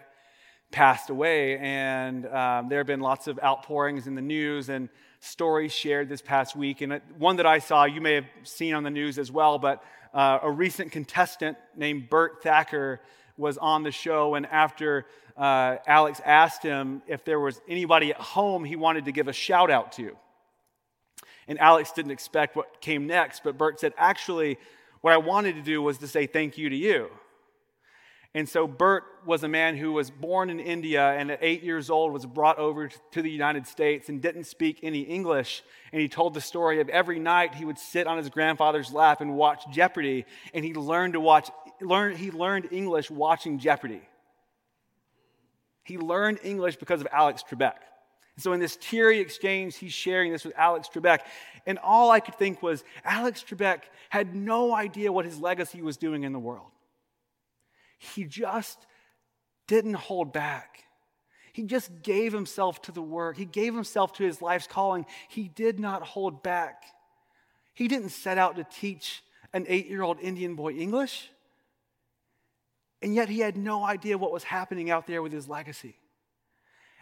passed 0.72 1.10
away, 1.10 1.58
and 1.58 2.26
um, 2.28 2.70
there 2.70 2.80
have 2.80 2.88
been 2.88 3.02
lots 3.02 3.28
of 3.28 3.40
outpourings 3.44 4.08
in 4.08 4.16
the 4.16 4.22
news 4.22 4.70
and 4.70 4.90
stories 5.20 5.72
shared 5.72 6.10
this 6.10 6.22
past 6.22 6.56
week. 6.56 6.82
And 6.82 7.02
one 7.18 7.36
that 7.38 7.46
I 7.46 7.60
saw, 7.60 7.86
you 7.86 8.02
may 8.02 8.16
have 8.16 8.26
seen 8.44 8.74
on 8.74 8.84
the 8.84 8.90
news 8.90 9.20
as 9.20 9.32
well, 9.32 9.60
but 9.60 9.84
uh, 10.14 10.40
a 10.42 10.52
recent 10.52 10.92
contestant 10.92 11.58
named 11.76 12.10
Burt 12.10 12.42
Thakur 12.42 13.02
was 13.38 13.58
on 13.58 13.84
the 13.84 13.92
show, 13.92 14.36
and 14.36 14.46
after 14.48 15.06
uh, 15.38 15.78
Alex 15.88 16.22
asked 16.26 16.64
him 16.64 17.02
if 17.08 17.24
there 17.24 17.40
was 17.40 17.62
anybody 17.68 18.12
at 18.12 18.18
home 18.18 18.64
he 18.64 18.76
wanted 18.76 19.06
to 19.06 19.12
give 19.12 19.28
a 19.28 19.34
shout 19.34 19.72
out 19.72 19.92
to. 19.94 20.16
And 21.48 21.60
Alex 21.60 21.92
didn't 21.92 22.12
expect 22.12 22.56
what 22.56 22.82
came 22.82 23.08
next, 23.08 23.44
but 23.44 23.58
Burt 23.58 23.80
said, 23.80 23.94
Actually, 23.98 24.58
what 25.02 25.14
I 25.14 25.18
wanted 25.18 25.56
to 25.56 25.62
do 25.62 25.82
was 25.82 25.98
to 26.00 26.08
say 26.08 26.28
thank 26.28 26.58
you 26.58 26.70
to 26.70 26.76
you. 26.76 27.10
And 28.34 28.48
so 28.48 28.66
Burt 28.66 29.04
was 29.26 29.44
a 29.44 29.50
man 29.50 29.76
who 29.76 29.92
was 29.92 30.10
born 30.10 30.50
in 30.50 30.60
India 30.62 31.12
and 31.12 31.32
at 31.32 31.40
eight 31.42 31.64
years 31.64 31.90
old 31.90 32.14
was 32.14 32.26
brought 32.26 32.58
over 32.58 32.90
to 33.12 33.22
the 33.22 33.30
United 33.30 33.68
States 33.68 34.08
and 34.08 34.22
didn't 34.22 34.46
speak 34.46 34.80
any 34.84 35.02
English. 35.02 35.64
And 35.92 36.02
he 36.02 36.08
told 36.08 36.34
the 36.34 36.42
story 36.42 36.80
of 36.80 36.88
every 36.88 37.20
night 37.20 37.56
he 37.56 37.66
would 37.66 37.78
sit 37.78 38.08
on 38.08 38.18
his 38.18 38.30
grandfather's 38.30 38.94
lap 38.94 39.20
and 39.20 39.36
watch 39.36 39.64
Jeopardy. 39.70 40.26
And 40.54 40.64
he 40.64 40.74
learned 40.74 41.14
to 41.14 41.20
watch, 41.20 41.50
learn, 41.82 42.16
he 42.16 42.32
learned 42.32 42.70
English 42.72 43.12
watching 43.12 43.60
Jeopardy. 43.60 44.02
He 45.84 45.98
learned 45.98 46.40
English 46.44 46.78
because 46.78 47.02
of 47.02 47.08
Alex 47.12 47.44
Trebek. 47.44 47.80
And 48.38 48.44
so 48.44 48.54
in 48.54 48.62
this 48.62 48.78
teary 48.80 49.20
exchange, 49.20 49.76
he's 49.76 49.92
sharing 49.92 50.32
this 50.32 50.46
with 50.46 50.54
Alex 50.58 50.88
Trebek. 50.88 51.20
And 51.68 51.78
all 51.80 52.12
I 52.12 52.22
could 52.22 52.36
think 52.36 52.64
was 52.64 52.86
Alex 53.04 53.44
Trebek 53.44 53.82
had 54.10 54.34
no 54.34 54.74
idea 54.74 55.12
what 55.12 55.26
his 55.26 55.38
legacy 55.38 55.82
was 55.82 55.98
doing 55.98 56.24
in 56.24 56.32
the 56.32 56.40
world. 56.40 56.72
He 58.02 58.24
just 58.24 58.88
didn't 59.68 59.94
hold 59.94 60.34
back. 60.34 60.86
He 61.54 61.62
just 61.64 62.02
gave 62.02 62.34
himself 62.34 62.82
to 62.84 62.92
the 62.92 63.02
work. 63.02 63.38
He 63.38 63.46
gave 63.46 63.76
himself 63.76 64.14
to 64.14 64.24
his 64.24 64.42
life's 64.42 64.66
calling. 64.66 65.06
He 65.30 65.48
did 65.48 65.80
not 65.80 66.02
hold 66.02 66.42
back. 66.42 66.84
He 67.76 67.88
didn't 67.88 68.10
set 68.10 68.40
out 68.40 68.56
to 68.56 68.64
teach 68.64 69.24
an 69.54 69.66
eight 69.70 69.88
year 69.88 70.02
old 70.02 70.20
Indian 70.20 70.56
boy 70.56 70.72
English. 70.72 71.30
And 73.04 73.14
yet 73.14 73.30
he 73.30 73.40
had 73.40 73.56
no 73.56 73.86
idea 73.86 74.18
what 74.18 74.32
was 74.32 74.44
happening 74.44 74.90
out 74.90 75.06
there 75.06 75.22
with 75.22 75.32
his 75.32 75.48
legacy. 75.48 75.96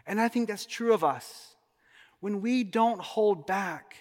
And 0.05 0.19
I 0.19 0.27
think 0.27 0.49
that's 0.49 0.65
true 0.65 0.93
of 0.93 1.03
us. 1.03 1.55
When 2.19 2.41
we 2.41 2.65
don't 2.65 2.99
hold 2.99 3.47
back, 3.47 3.95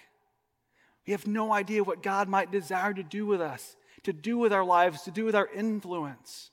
we 1.07 1.13
have 1.13 1.27
no 1.27 1.53
idea 1.53 1.81
what 1.81 2.03
God 2.03 2.27
might 2.27 2.51
desire 2.51 2.93
to 2.93 3.03
do 3.03 3.25
with 3.25 3.39
us, 3.39 3.77
to 4.03 4.11
do 4.11 4.37
with 4.37 4.51
our 4.51 4.65
lives, 4.65 5.03
to 5.03 5.11
do 5.11 5.23
with 5.23 5.35
our 5.35 5.47
influence. 5.47 6.51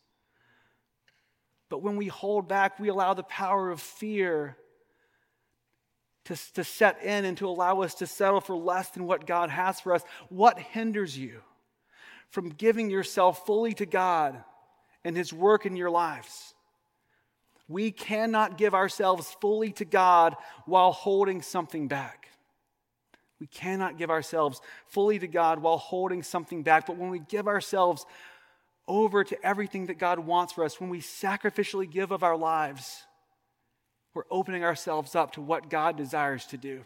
But 1.69 1.83
when 1.83 1.97
we 1.97 2.09
hold 2.09 2.49
back, 2.49 2.79
we 2.79 2.89
allow 2.89 3.15
the 3.15 3.23
power 3.23 3.71
of 3.71 3.81
fear 3.81 4.57
to, 6.27 6.37
to 6.55 6.65
set 6.65 7.03
in 7.03 7.25
and 7.25 7.37
to 7.39 7.49
allow 7.49 7.83
us 7.83 7.95
to 7.97 8.07
settle 8.07 8.41
for 8.41 8.57
less 8.57 8.91
than 8.91 9.07
what 9.07 9.27
God 9.27 9.51
has 9.51 9.81
for 9.81 9.95
us. 9.95 10.03
What 10.29 10.59
hinders 10.59 11.17
you 11.17 11.41
from 12.31 12.51
giving 12.51 12.91
yourself 12.91 13.47
fully 13.47 13.73
to 13.75 13.87
God 13.87 14.43
and 15.05 15.17
His 15.17 15.33
work 15.33 15.67
in 15.67 15.77
your 15.77 15.91
lives? 15.91 16.55
We 17.69 17.91
cannot 17.91 18.59
give 18.59 18.75
ourselves 18.75 19.37
fully 19.41 19.73
to 19.73 19.85
God 19.85 20.37
while 20.67 20.93
holding 20.93 21.43
something 21.43 21.89
back. 21.89 22.29
We 23.41 23.47
cannot 23.47 23.99
give 23.99 24.11
ourselves 24.11 24.61
fully 24.87 25.19
to 25.19 25.27
God 25.27 25.61
while 25.61 25.77
holding 25.77 26.23
something 26.23 26.63
back. 26.63 26.87
But 26.87 26.97
when 26.97 27.11
we 27.11 27.19
give 27.19 27.49
ourselves 27.49 28.07
over 28.89 29.25
to 29.25 29.47
everything 29.47 29.87
that 29.87 29.99
God 29.99 30.19
wants 30.21 30.53
for 30.53 30.65
us, 30.65 30.81
when 30.81 30.91
we 30.91 31.01
sacrificially 31.01 31.91
give 31.91 32.11
of 32.13 32.23
our 32.23 32.37
lives, 32.37 33.05
we're 34.15 34.25
opening 34.31 34.65
ourselves 34.65 35.15
up 35.15 35.33
to 35.33 35.41
what 35.41 35.69
God 35.71 35.97
desires 35.97 36.47
to 36.47 36.57
do. 36.57 36.85